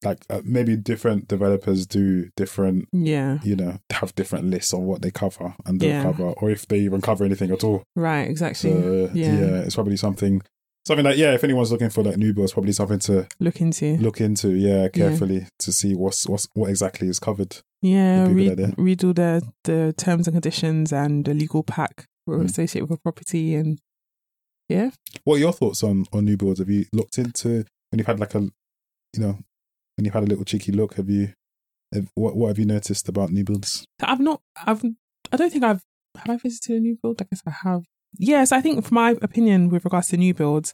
like 0.05 0.25
uh, 0.31 0.41
maybe 0.45 0.77
different 0.77 1.29
developers 1.29 1.87
do 1.87 2.29
different. 2.37 2.89
Yeah. 2.93 3.39
You 3.43 3.57
know, 3.57 3.79
have 3.93 4.15
different 4.15 4.47
lists 4.47 4.73
on 4.75 4.85
what 4.85 5.03
they 5.03 5.11
cover 5.11 5.55
and 5.67 5.81
don't 5.81 5.89
Yeah. 5.91 6.03
cover, 6.03 6.25
or 6.41 6.51
if 6.51 6.67
they 6.69 6.79
even 6.81 7.01
cover 7.01 7.25
anything 7.25 7.51
at 7.51 7.65
all. 7.65 7.83
Right, 7.97 8.29
exactly. 8.29 8.71
So 8.73 9.11
Yeah. 9.15 9.41
yeah, 9.41 9.57
it's 9.61 9.75
probably 9.75 9.97
something 9.97 10.43
something 10.87 11.05
that 11.05 11.17
yeah, 11.17 11.33
if 11.33 11.43
anyone's 11.43 11.73
looking 11.73 11.89
for 11.89 12.03
like 12.03 12.19
new 12.19 12.35
builds, 12.35 12.53
probably 12.53 12.73
something 12.73 12.99
to 12.99 13.27
Look 13.41 13.61
into. 13.63 13.97
look 13.97 14.21
into 14.21 14.51
yeah 14.51 14.89
carefully 14.89 15.47
to 15.61 15.73
see 15.73 15.95
what's 15.95 16.29
what's 16.29 16.47
what 16.55 16.69
exactly 16.69 17.09
is 17.09 17.19
covered. 17.19 17.57
yeah, 17.81 18.27
would 18.27 18.37
be 18.37 18.49
a 18.49 18.55
read, 18.55 18.75
read 18.77 19.05
all 19.05 19.13
the, 19.15 19.43
the 19.65 19.95
terms 19.97 20.27
and 20.29 20.35
conditions 20.35 20.93
and 20.93 21.25
the 21.25 21.33
legal 21.35 21.63
pack 21.63 22.07
Mm. 22.29 22.45
associated 22.47 22.89
with 22.89 22.99
a 22.99 23.03
property 23.03 23.55
and 23.55 23.79
yeah. 24.69 24.91
What 25.25 25.37
are 25.37 25.39
your 25.41 25.53
thoughts 25.53 25.83
on 25.83 26.07
on 26.13 26.25
new 26.25 26.37
builds? 26.39 26.59
Have 26.59 26.71
you 26.71 26.87
looked 26.93 27.19
into 27.19 27.65
when 27.91 27.99
you've 27.99 28.07
had 28.07 28.19
like 28.21 28.35
a 28.35 28.41
you 28.41 29.21
know 29.21 29.39
when 29.97 30.05
you've 30.05 30.15
had 30.15 30.25
a 30.25 30.27
little 30.27 30.45
cheeky 30.45 30.73
look? 30.73 30.95
Have 30.95 31.09
you 31.09 31.33
have, 31.93 32.09
what 32.15 32.37
what 32.37 32.49
have 32.49 32.59
you 32.59 32.67
noticed 32.67 33.09
about 33.09 33.31
new 33.31 33.45
builds? 33.45 33.85
I've 34.03 34.21
not 34.21 34.41
I've 34.67 34.85
I 35.33 35.37
don't 35.37 35.51
think 35.51 35.65
I've 35.65 35.83
have 36.17 36.31
I 36.31 36.37
visited 36.37 36.77
a 36.77 36.81
new 36.81 36.97
build? 37.01 37.21
I 37.21 37.27
guess 37.31 37.43
I 37.47 37.51
have. 37.69 37.85
Yes, 38.17 38.53
I 38.53 38.61
think 38.61 38.85
from 38.85 38.95
my 38.95 39.17
opinion 39.23 39.69
with 39.69 39.85
regards 39.85 40.09
to 40.09 40.17
new 40.17 40.35
builds, 40.35 40.73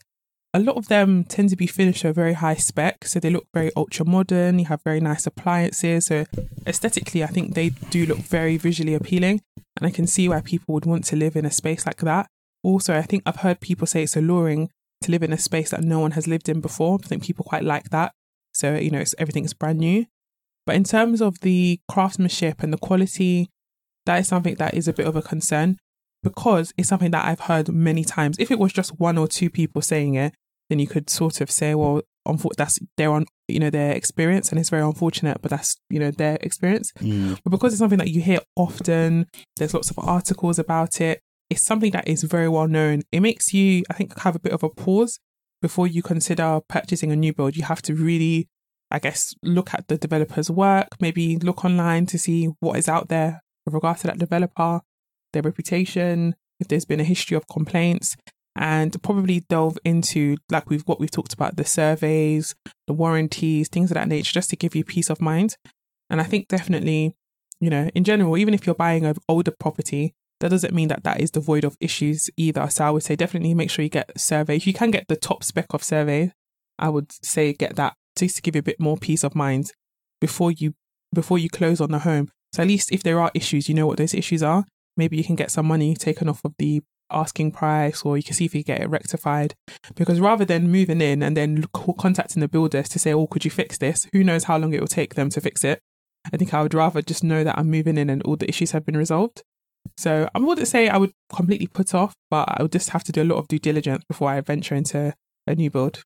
a 0.53 0.59
lot 0.59 0.75
of 0.75 0.87
them 0.87 1.23
tend 1.23 1.49
to 1.49 1.55
be 1.55 1.65
finished 1.65 2.01
to 2.01 2.09
a 2.09 2.13
very 2.13 2.33
high 2.33 2.55
spec. 2.55 3.05
So 3.05 3.19
they 3.19 3.29
look 3.29 3.47
very 3.53 3.71
ultra 3.75 4.05
modern, 4.05 4.59
you 4.59 4.65
have 4.65 4.83
very 4.83 4.99
nice 4.99 5.25
appliances. 5.25 6.05
So 6.07 6.25
aesthetically 6.67 7.23
I 7.23 7.27
think 7.27 7.55
they 7.55 7.69
do 7.69 8.05
look 8.05 8.19
very 8.19 8.57
visually 8.57 8.93
appealing. 8.93 9.41
And 9.77 9.87
I 9.87 9.91
can 9.91 10.05
see 10.05 10.27
why 10.29 10.41
people 10.41 10.73
would 10.73 10.85
want 10.85 11.05
to 11.05 11.15
live 11.15 11.35
in 11.35 11.45
a 11.45 11.51
space 11.51 11.85
like 11.85 11.97
that. 11.97 12.27
Also, 12.63 12.95
I 12.95 13.01
think 13.01 13.23
I've 13.25 13.37
heard 13.37 13.59
people 13.59 13.87
say 13.87 14.03
it's 14.03 14.15
alluring 14.15 14.69
to 15.01 15.11
live 15.11 15.23
in 15.23 15.33
a 15.33 15.37
space 15.37 15.71
that 15.71 15.81
no 15.81 15.99
one 15.99 16.11
has 16.11 16.27
lived 16.27 16.47
in 16.49 16.61
before. 16.61 16.99
I 17.03 17.07
think 17.07 17.23
people 17.23 17.43
quite 17.43 17.63
like 17.63 17.89
that. 17.89 18.13
So, 18.61 18.75
you 18.75 18.91
know, 18.91 18.99
it's, 18.99 19.15
everything's 19.17 19.53
brand 19.53 19.79
new. 19.79 20.05
But 20.67 20.75
in 20.75 20.83
terms 20.83 21.21
of 21.21 21.39
the 21.39 21.79
craftsmanship 21.89 22.61
and 22.61 22.71
the 22.71 22.77
quality, 22.77 23.49
that 24.05 24.19
is 24.19 24.27
something 24.27 24.55
that 24.55 24.75
is 24.75 24.87
a 24.87 24.93
bit 24.93 25.07
of 25.07 25.15
a 25.15 25.21
concern 25.21 25.77
because 26.21 26.71
it's 26.77 26.87
something 26.87 27.09
that 27.11 27.25
I've 27.25 27.41
heard 27.41 27.69
many 27.69 28.03
times. 28.03 28.37
If 28.37 28.51
it 28.51 28.59
was 28.59 28.71
just 28.71 28.99
one 28.99 29.17
or 29.17 29.27
two 29.27 29.49
people 29.49 29.81
saying 29.81 30.13
it, 30.13 30.35
then 30.69 30.77
you 30.77 30.85
could 30.85 31.09
sort 31.09 31.41
of 31.41 31.49
say, 31.49 31.73
well, 31.73 32.01
that's 32.55 32.77
their 32.97 33.11
on, 33.11 33.25
you 33.47 33.59
know, 33.59 33.71
their 33.71 33.93
experience, 33.93 34.51
and 34.51 34.59
it's 34.59 34.69
very 34.69 34.83
unfortunate, 34.83 35.41
but 35.41 35.49
that's 35.49 35.75
you 35.89 35.99
know 35.99 36.11
their 36.11 36.37
experience. 36.41 36.91
Mm. 36.99 37.39
But 37.43 37.49
because 37.49 37.73
it's 37.73 37.79
something 37.79 37.97
that 37.97 38.09
you 38.09 38.21
hear 38.21 38.39
often, 38.55 39.25
there's 39.57 39.73
lots 39.73 39.89
of 39.89 39.97
articles 39.97 40.59
about 40.59 41.01
it. 41.01 41.19
It's 41.49 41.65
something 41.65 41.91
that 41.91 42.07
is 42.07 42.21
very 42.21 42.47
well 42.47 42.67
known. 42.67 43.01
It 43.11 43.21
makes 43.21 43.55
you, 43.55 43.83
I 43.89 43.95
think, 43.95 44.17
have 44.19 44.35
a 44.35 44.39
bit 44.39 44.53
of 44.53 44.61
a 44.61 44.69
pause 44.69 45.19
before 45.61 45.87
you 45.87 46.01
consider 46.01 46.59
purchasing 46.67 47.11
a 47.11 47.15
new 47.15 47.33
build. 47.33 47.55
You 47.55 47.63
have 47.63 47.81
to 47.83 47.95
really, 47.95 48.47
I 48.89 48.99
guess, 48.99 49.33
look 49.43 49.73
at 49.73 49.87
the 49.87 49.97
developer's 49.97 50.49
work, 50.49 50.87
maybe 50.99 51.37
look 51.37 51.63
online 51.63 52.05
to 52.07 52.17
see 52.17 52.49
what 52.59 52.77
is 52.77 52.89
out 52.89 53.09
there 53.09 53.41
with 53.65 53.73
regards 53.73 54.01
to 54.01 54.07
that 54.07 54.19
developer, 54.19 54.81
their 55.33 55.43
reputation, 55.43 56.35
if 56.59 56.67
there's 56.67 56.85
been 56.85 56.99
a 56.99 57.05
history 57.05 57.37
of 57.37 57.47
complaints, 57.47 58.15
and 58.55 59.01
probably 59.01 59.41
delve 59.41 59.77
into 59.85 60.37
like 60.49 60.69
we've 60.69 60.83
what 60.83 60.99
we've 60.99 61.11
talked 61.11 61.33
about 61.33 61.55
the 61.55 61.63
surveys, 61.63 62.53
the 62.87 62.93
warranties, 62.93 63.69
things 63.69 63.91
of 63.91 63.95
that 63.95 64.07
nature, 64.07 64.33
just 64.33 64.49
to 64.49 64.55
give 64.55 64.75
you 64.75 64.83
peace 64.83 65.09
of 65.09 65.21
mind. 65.21 65.55
And 66.09 66.19
I 66.19 66.25
think 66.25 66.47
definitely, 66.47 67.15
you 67.59 67.69
know, 67.69 67.89
in 67.95 68.03
general, 68.03 68.37
even 68.37 68.53
if 68.53 68.65
you're 68.65 68.75
buying 68.75 69.05
an 69.05 69.15
older 69.29 69.51
property, 69.51 70.13
that 70.41 70.49
doesn't 70.49 70.73
mean 70.73 70.89
that 70.89 71.03
that 71.03 71.21
is 71.21 71.31
devoid 71.31 71.63
of 71.63 71.77
issues 71.79 72.29
either. 72.35 72.67
So 72.69 72.85
I 72.85 72.91
would 72.91 73.03
say 73.03 73.15
definitely 73.15 73.53
make 73.53 73.69
sure 73.69 73.83
you 73.83 73.89
get 73.89 74.19
survey. 74.19 74.57
If 74.57 74.67
you 74.67 74.73
can 74.73 74.91
get 74.91 75.07
the 75.07 75.15
top 75.15 75.43
spec 75.43 75.67
of 75.73 75.83
survey, 75.83 76.33
I 76.77 76.89
would 76.89 77.11
say 77.25 77.53
get 77.53 77.75
that 77.77 77.93
just 78.17 78.35
to 78.35 78.41
give 78.41 78.55
you 78.55 78.59
a 78.59 78.63
bit 78.63 78.79
more 78.79 78.97
peace 78.97 79.23
of 79.23 79.35
mind 79.35 79.71
before 80.19 80.51
you 80.51 80.73
before 81.13 81.37
you 81.37 81.49
close 81.49 81.79
on 81.79 81.91
the 81.91 81.99
home. 81.99 82.29
So 82.53 82.63
at 82.63 82.67
least 82.67 82.91
if 82.91 83.03
there 83.03 83.19
are 83.19 83.31
issues, 83.33 83.69
you 83.69 83.75
know 83.75 83.87
what 83.87 83.97
those 83.97 84.13
issues 84.13 84.43
are. 84.43 84.65
Maybe 84.97 85.15
you 85.15 85.23
can 85.23 85.35
get 85.35 85.51
some 85.51 85.67
money 85.67 85.95
taken 85.95 86.27
off 86.27 86.43
of 86.43 86.53
the 86.57 86.81
asking 87.11 87.51
price, 87.51 88.01
or 88.03 88.17
you 88.17 88.23
can 88.23 88.33
see 88.33 88.45
if 88.45 88.55
you 88.55 88.63
get 88.63 88.81
it 88.81 88.89
rectified. 88.89 89.53
Because 89.95 90.19
rather 90.19 90.45
than 90.45 90.71
moving 90.71 91.01
in 91.01 91.21
and 91.21 91.35
then 91.37 91.65
contacting 91.73 92.39
the 92.39 92.47
builders 92.47 92.89
to 92.89 92.99
say, 92.99 93.13
"Oh, 93.13 93.27
could 93.27 93.45
you 93.45 93.51
fix 93.51 93.77
this?" 93.77 94.07
Who 94.13 94.23
knows 94.23 94.45
how 94.45 94.57
long 94.57 94.73
it 94.73 94.79
will 94.79 94.87
take 94.87 95.15
them 95.15 95.29
to 95.29 95.41
fix 95.41 95.63
it? 95.63 95.81
I 96.33 96.37
think 96.37 96.53
I 96.53 96.61
would 96.61 96.73
rather 96.73 97.01
just 97.01 97.23
know 97.23 97.43
that 97.43 97.57
I'm 97.57 97.69
moving 97.69 97.97
in 97.97 98.09
and 98.09 98.21
all 98.23 98.35
the 98.35 98.49
issues 98.49 98.71
have 98.71 98.85
been 98.85 98.97
resolved. 98.97 99.43
So 99.97 100.29
I 100.33 100.39
wouldn't 100.39 100.67
say 100.67 100.89
I 100.89 100.97
would 100.97 101.11
completely 101.33 101.67
put 101.67 101.93
off, 101.93 102.13
but 102.29 102.47
I 102.49 102.61
would 102.61 102.71
just 102.71 102.89
have 102.89 103.03
to 103.05 103.11
do 103.11 103.23
a 103.23 103.25
lot 103.25 103.37
of 103.37 103.47
due 103.47 103.59
diligence 103.59 104.03
before 104.07 104.29
I 104.29 104.41
venture 104.41 104.75
into 104.75 105.13
a 105.47 105.55
new 105.55 105.69
build. 105.69 106.03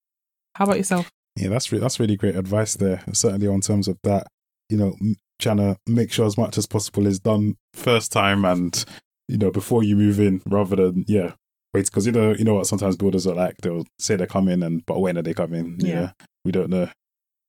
How 0.55 0.65
about 0.65 0.77
yourself? 0.77 1.09
Yeah, 1.35 1.49
that's 1.49 1.71
re- 1.71 1.79
that's 1.79 1.99
really 1.99 2.15
great 2.15 2.35
advice 2.35 2.75
there. 2.75 3.03
Certainly 3.11 3.47
on 3.47 3.61
terms 3.61 3.87
of 3.87 3.97
that, 4.03 4.27
you 4.69 4.77
know, 4.77 4.95
trying 5.39 5.57
to 5.57 5.77
make 5.85 6.11
sure 6.11 6.25
as 6.25 6.37
much 6.37 6.57
as 6.57 6.65
possible 6.65 7.05
is 7.05 7.19
done 7.19 7.57
first 7.73 8.11
time 8.11 8.45
and 8.45 8.85
you 9.27 9.37
know 9.37 9.51
before 9.51 9.83
you 9.83 9.95
move 9.95 10.19
in, 10.19 10.41
rather 10.45 10.75
than 10.75 11.05
yeah 11.07 11.33
wait 11.73 11.85
because 11.85 12.05
you 12.05 12.11
know 12.11 12.33
you 12.33 12.45
know 12.45 12.53
what 12.55 12.67
sometimes 12.67 12.95
builders 12.95 13.27
are 13.27 13.35
like 13.35 13.57
they'll 13.57 13.85
say 13.99 14.15
they 14.15 14.25
come 14.25 14.47
in 14.47 14.63
and 14.63 14.85
but 14.85 14.99
when 14.99 15.17
are 15.17 15.21
they 15.21 15.33
coming? 15.33 15.75
Yeah. 15.79 16.11
we 16.45 16.51
don't 16.51 16.69
know. 16.69 16.89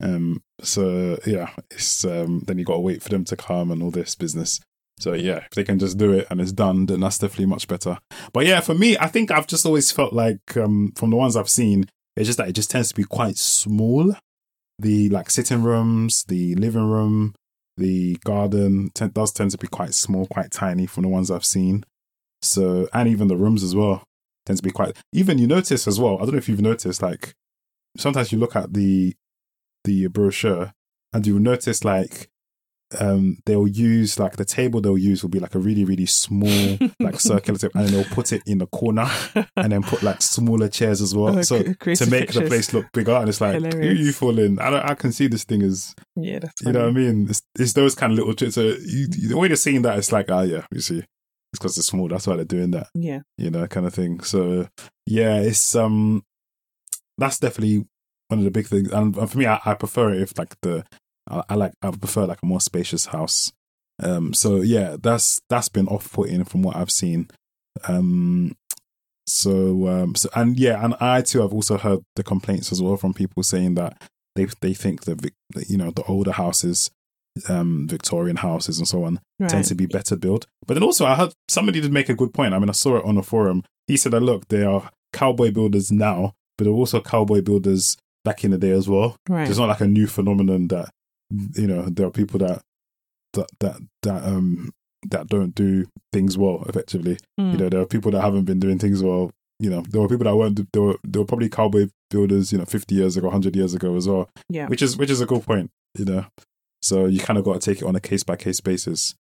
Um, 0.03 0.43
so 0.61 1.19
yeah, 1.25 1.51
it's 1.71 2.05
um 2.05 2.43
then 2.47 2.59
you 2.59 2.65
got 2.65 2.75
to 2.75 2.81
wait 2.81 3.03
for 3.03 3.09
them 3.09 3.25
to 3.27 3.37
come 3.37 3.71
and 3.71 3.83
all 3.83 3.91
this 3.91 4.15
business. 4.15 4.61
So 4.99 5.13
yeah, 5.13 5.39
if 5.39 5.51
they 5.51 5.65
can 5.65 5.79
just 5.79 5.99
do 5.99 6.13
it 6.13 6.27
and 6.31 6.41
it's 6.41 6.53
done, 6.53 6.87
then 6.87 7.01
that's 7.01 7.19
definitely 7.19 7.47
much 7.47 7.69
better. 7.69 7.99
But 8.33 8.47
yeah, 8.47 8.61
for 8.61 8.75
me, 8.75 8.97
I 8.99 9.09
think 9.09 9.31
I've 9.31 9.47
just 9.47 9.67
always 9.67 9.93
felt 9.93 10.13
like 10.13 10.57
um 10.57 10.93
from 10.97 11.11
the 11.11 11.17
ones 11.17 11.37
I've 11.37 11.51
seen, 11.51 11.87
it's 12.17 12.27
just 12.27 12.39
that 12.39 12.49
it 12.49 12.53
just 12.55 12.71
tends 12.71 12.89
to 12.89 12.95
be 12.95 13.05
quite 13.05 13.37
small. 13.37 14.15
The 14.79 15.09
like 15.11 15.31
sitting 15.31 15.63
rooms, 15.63 16.25
the 16.25 16.55
living 16.55 16.89
room, 16.89 17.35
the 17.77 18.17
garden 18.25 18.91
ten- 18.95 19.11
does 19.11 19.33
tend 19.33 19.51
to 19.51 19.59
be 19.59 19.69
quite 19.69 19.95
small, 19.95 20.27
quite 20.27 20.51
tiny 20.51 20.87
from 20.87 21.03
the 21.03 21.09
ones 21.09 21.31
I've 21.31 21.45
seen. 21.45 21.85
So 22.43 22.89
and 22.93 23.09
even 23.09 23.29
the 23.29 23.37
rooms 23.37 23.63
as 23.63 23.75
well 23.75 24.03
tend 24.47 24.59
to 24.59 24.63
be 24.63 24.71
quite. 24.71 24.97
Even 25.13 25.39
you 25.39 25.47
notice 25.47 25.87
as 25.87 26.01
well. 26.01 26.17
I 26.17 26.21
don't 26.21 26.33
know 26.33 26.39
if 26.39 26.49
you've 26.49 26.61
noticed, 26.61 27.03
like 27.03 27.35
sometimes 27.99 28.33
you 28.33 28.39
look 28.39 28.57
at 28.57 28.73
the 28.73 29.15
the 29.85 30.07
brochure 30.09 30.73
and 31.13 31.27
you'll 31.27 31.39
notice 31.39 31.85
like 31.85 32.29
um 33.01 33.37
they'll 33.47 33.67
use 33.67 34.17
like 34.17 34.37
the 34.37 34.45
table 34.45 34.81
they'll 34.81 34.97
use 34.97 35.21
will 35.23 35.29
be 35.31 35.41
like 35.41 35.57
a 35.57 35.59
really 35.59 35.85
really 35.85 36.07
small 36.07 36.79
like 37.01 37.19
circular 37.19 37.59
table 37.59 37.81
and 37.81 37.89
they'll 37.89 38.05
put 38.05 38.33
it 38.33 38.41
in 38.47 38.59
the 38.59 38.67
corner 38.69 39.09
and 39.57 39.73
then 39.73 39.83
put 39.83 40.05
like 40.05 40.23
smaller 40.23 40.69
chairs 40.69 41.01
as 41.01 41.13
well. 41.15 41.37
Oh, 41.39 41.43
so 41.43 41.63
to 41.65 42.07
make 42.11 42.33
the 42.33 42.45
place 42.47 42.73
look 42.73 42.87
bigger 42.93 43.13
and 43.17 43.29
it's 43.29 43.41
like 43.41 43.55
who 43.61 43.65
Hilarious. 43.69 43.99
you 43.99 44.13
fall 44.13 44.39
in. 44.39 44.61
I, 44.61 44.71
don't, 44.71 44.85
I 44.85 44.95
can 44.95 45.11
see 45.11 45.27
this 45.27 45.43
thing 45.43 45.63
as 45.63 45.97
Yeah, 46.15 46.39
that's 46.39 46.63
you 46.63 46.71
know 46.73 46.83
what 46.83 46.91
I 46.91 46.93
mean? 46.93 47.27
It's, 47.29 47.43
it's 47.59 47.73
those 47.73 47.97
kind 47.97 48.13
of 48.13 48.19
little 48.19 48.35
tricks. 48.35 48.55
So 48.55 48.63
you, 48.63 49.09
you- 49.11 49.29
the 49.31 49.37
way 49.37 49.49
they're 49.49 49.57
seeing 49.57 49.83
that 49.83 49.99
it's 49.99 50.13
like 50.13 50.31
ah 50.31 50.43
yeah 50.43 50.65
you 50.71 50.81
see 50.81 50.99
it's 50.99 51.07
because 51.61 51.77
it's 51.79 51.89
small 51.89 52.07
that's 52.07 52.27
why 52.29 52.37
they're 52.37 52.45
doing 52.45 52.71
that 52.71 52.87
Yeah, 52.95 53.21
you 53.37 53.51
know, 53.51 53.67
kind 53.67 53.87
of 53.87 53.95
thing. 53.95 54.21
So 54.23 54.69
yeah, 55.07 55.41
it's 55.41 55.75
um 55.75 56.23
that's 57.19 57.39
definitely 57.41 57.85
one 58.29 58.39
of 58.39 58.45
the 58.45 58.51
big 58.51 58.67
things. 58.67 58.93
And, 58.93 59.17
and 59.17 59.31
for 59.31 59.39
me, 59.39 59.47
I, 59.47 59.61
I 59.65 59.75
prefer 59.75 60.13
it 60.13 60.21
if 60.23 60.39
like 60.39 60.55
the 60.63 60.85
I, 61.29 61.43
I 61.51 61.55
like 61.55 61.73
I 61.83 61.91
prefer 61.91 62.25
like 62.27 62.43
a 62.43 62.47
more 62.47 62.61
spacious 62.61 63.07
house. 63.07 63.53
Um, 64.03 64.35
so 64.35 64.57
yeah, 64.57 64.97
that's 65.01 65.41
that's 65.49 65.69
been 65.69 65.89
off 65.89 66.13
putting 66.13 66.45
from 66.45 66.63
what 66.63 66.77
I've 66.77 66.91
seen. 66.91 67.29
Um, 67.89 68.57
so 69.27 69.89
um, 69.89 70.15
so 70.15 70.29
and 70.35 70.59
yeah, 70.59 70.85
and 70.85 70.95
I 71.01 71.23
too 71.23 71.41
have 71.41 71.53
also 71.53 71.79
heard 71.79 72.01
the 72.15 72.23
complaints 72.23 72.71
as 72.73 72.83
well 72.83 72.97
from 72.97 73.15
people 73.15 73.43
saying 73.43 73.75
that 73.75 74.01
they 74.35 74.47
they 74.61 74.75
think 74.75 75.03
that 75.03 75.31
you 75.69 75.77
know 75.77 75.91
the 75.91 76.05
older 76.05 76.33
houses, 76.33 76.91
um, 77.49 77.87
Victorian 77.89 78.37
houses 78.37 78.79
and 78.79 78.87
so 78.87 79.05
on 79.05 79.21
right. 79.41 79.51
tend 79.51 79.65
to 79.67 79.75
be 79.75 79.87
better 79.87 80.17
built. 80.17 80.47
But 80.67 80.75
then 80.75 80.83
also, 80.83 81.07
I 81.07 81.15
heard 81.15 81.33
somebody 81.49 81.81
did 81.81 81.93
make 81.93 82.09
a 82.09 82.15
good 82.15 82.33
point. 82.33 82.55
I 82.55 82.59
mean, 82.59 82.69
I 82.69 82.73
saw 82.73 82.97
it 82.97 83.05
on 83.05 83.19
a 83.19 83.23
forum. 83.23 83.65
He 83.87 83.97
said 83.97 84.13
that 84.13 84.21
look, 84.21 84.49
they 84.49 84.63
are 84.63 84.91
cowboy 85.13 85.51
builders 85.51 85.91
now, 85.91 86.35
but 86.57 86.65
they're 86.65 86.73
also 86.73 87.01
cowboy 87.01 87.41
builders 87.41 87.97
back 88.25 88.45
in 88.45 88.51
the 88.51 88.59
day 88.59 88.71
as 88.71 88.89
well. 88.89 89.17
right. 89.29 89.49
It's 89.49 89.59
not 89.59 89.69
like 89.69 89.81
a 89.81 89.87
new 89.87 90.07
phenomenon 90.07 90.69
that 90.69 90.91
you 91.31 91.67
know 91.67 91.83
there 91.89 92.07
are 92.07 92.11
people 92.11 92.39
that 92.39 92.63
that 93.33 93.47
that 93.61 93.77
that 94.03 94.25
um 94.25 94.71
that 95.09 95.29
don't 95.29 95.55
do 95.55 95.87
things 96.13 96.37
well 96.37 96.65
effectively. 96.69 97.19
Mm. 97.39 97.53
You 97.53 97.59
know, 97.59 97.69
there 97.69 97.81
are 97.81 97.87
people 97.87 98.11
that 98.11 98.23
haven't 98.23 98.45
been 98.45 98.59
doing 98.59 98.79
things 98.79 99.03
well. 99.03 99.31
You 99.61 99.71
know, 99.71 99.83
there 99.89 100.01
were 100.01 100.09
people 100.09 100.25
that 100.25 100.37
weren't. 100.37 100.73
There 100.73 100.83
were 100.83 100.97
there 101.05 101.23
were 101.23 101.27
probably 101.27 101.49
cowboy 101.49 101.89
builders. 102.11 102.51
You 102.51 102.59
know, 102.59 102.65
fifty 102.65 102.97
years 102.97 103.17
ago, 103.17 103.31
hundred 103.31 103.55
years 103.55 103.75
ago 103.75 103.95
as 103.97 104.09
well 104.09 104.29
yeah, 104.49 104.67
which 104.69 104.83
is 104.83 104.97
which 104.97 105.11
is 105.11 105.21
a 105.21 105.27
good 105.27 105.45
point 105.45 105.71
you 105.99 106.05
know 106.05 106.27
so 106.83 107.07
you 107.07 107.19
kind 107.19 107.39
of 107.39 107.45
got 107.45 107.61
to 107.61 107.71
take 107.71 107.83
it 107.83 107.87
on 107.87 107.97
a 107.97 108.01
case 108.01 108.23
by 108.23 108.37
case 108.37 108.61
basis 108.61 109.15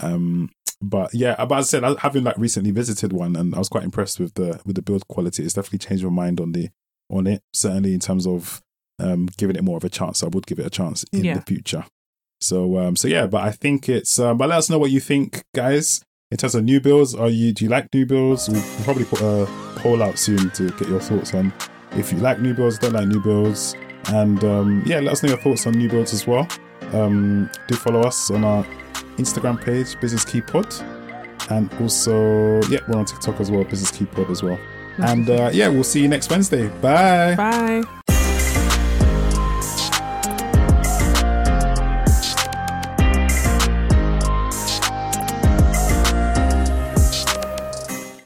um 0.00 0.50
but 0.80 1.12
yeah 1.14 1.44
but 1.46 1.58
as 1.58 1.74
i 1.74 1.80
said 1.80 1.98
having 2.00 2.24
like 2.24 2.36
recently 2.38 2.70
visited 2.70 3.12
one 3.12 3.34
and 3.34 3.54
i 3.54 3.58
was 3.58 3.68
quite 3.68 3.84
impressed 3.84 4.20
with 4.20 4.34
the 4.34 4.60
with 4.64 4.76
the 4.76 4.82
build 4.82 5.06
quality 5.08 5.42
it's 5.42 5.54
definitely 5.54 5.78
changed 5.78 6.04
my 6.04 6.10
mind 6.10 6.40
on 6.40 6.52
the 6.52 6.68
on 7.10 7.26
it 7.26 7.42
certainly 7.52 7.94
in 7.94 8.00
terms 8.00 8.26
of 8.26 8.62
um 8.98 9.26
giving 9.36 9.56
it 9.56 9.62
more 9.64 9.76
of 9.76 9.84
a 9.84 9.88
chance 9.88 10.22
i 10.22 10.26
would 10.26 10.46
give 10.46 10.58
it 10.58 10.66
a 10.66 10.70
chance 10.70 11.04
in 11.12 11.24
Yeah. 11.24 11.34
the 11.34 11.42
future 11.42 11.84
so 12.40 12.78
um 12.78 12.96
so 12.96 13.08
yeah 13.08 13.26
but 13.26 13.42
i 13.42 13.50
think 13.50 13.88
it's 13.88 14.18
um 14.18 14.38
but 14.38 14.48
let 14.48 14.58
us 14.58 14.70
know 14.70 14.78
what 14.78 14.90
you 14.90 15.00
think 15.00 15.42
guys 15.54 16.02
in 16.30 16.36
terms 16.36 16.54
of 16.54 16.62
new 16.64 16.80
builds 16.80 17.14
are 17.14 17.28
you 17.28 17.52
do 17.52 17.64
you 17.64 17.70
like 17.70 17.92
new 17.94 18.06
builds 18.06 18.48
we'll 18.48 18.62
probably 18.84 19.04
put 19.04 19.20
a 19.20 19.46
poll 19.76 20.02
out 20.02 20.18
soon 20.18 20.50
to 20.50 20.70
get 20.72 20.88
your 20.88 21.00
thoughts 21.00 21.34
on 21.34 21.52
if 21.92 22.12
you 22.12 22.18
like 22.18 22.40
new 22.40 22.54
builds 22.54 22.78
don't 22.78 22.92
like 22.92 23.08
new 23.08 23.20
builds 23.22 23.74
and 24.10 24.42
um, 24.44 24.82
yeah, 24.86 25.00
let 25.00 25.12
us 25.12 25.22
know 25.22 25.28
your 25.28 25.38
thoughts 25.38 25.66
on 25.66 25.74
new 25.74 25.86
builds 25.88 26.14
as 26.14 26.26
well. 26.26 26.48
Um, 26.94 27.50
do 27.66 27.74
follow 27.74 28.00
us 28.00 28.30
on 28.30 28.42
our 28.42 28.64
Instagram 29.18 29.62
page, 29.62 30.00
Business 30.00 30.24
Key 30.24 30.40
Pod, 30.40 30.72
and 31.50 31.70
also 31.74 32.62
yeah, 32.70 32.78
we're 32.88 32.98
on 32.98 33.04
TikTok 33.04 33.38
as 33.38 33.50
well, 33.50 33.64
Business 33.64 33.90
Key 33.90 34.06
Pod 34.06 34.30
as 34.30 34.42
well. 34.42 34.58
And 34.98 35.28
uh, 35.28 35.50
yeah, 35.52 35.68
we'll 35.68 35.84
see 35.84 36.00
you 36.00 36.08
next 36.08 36.30
Wednesday. 36.30 36.68
Bye. 36.80 37.34
Bye. 37.34 37.97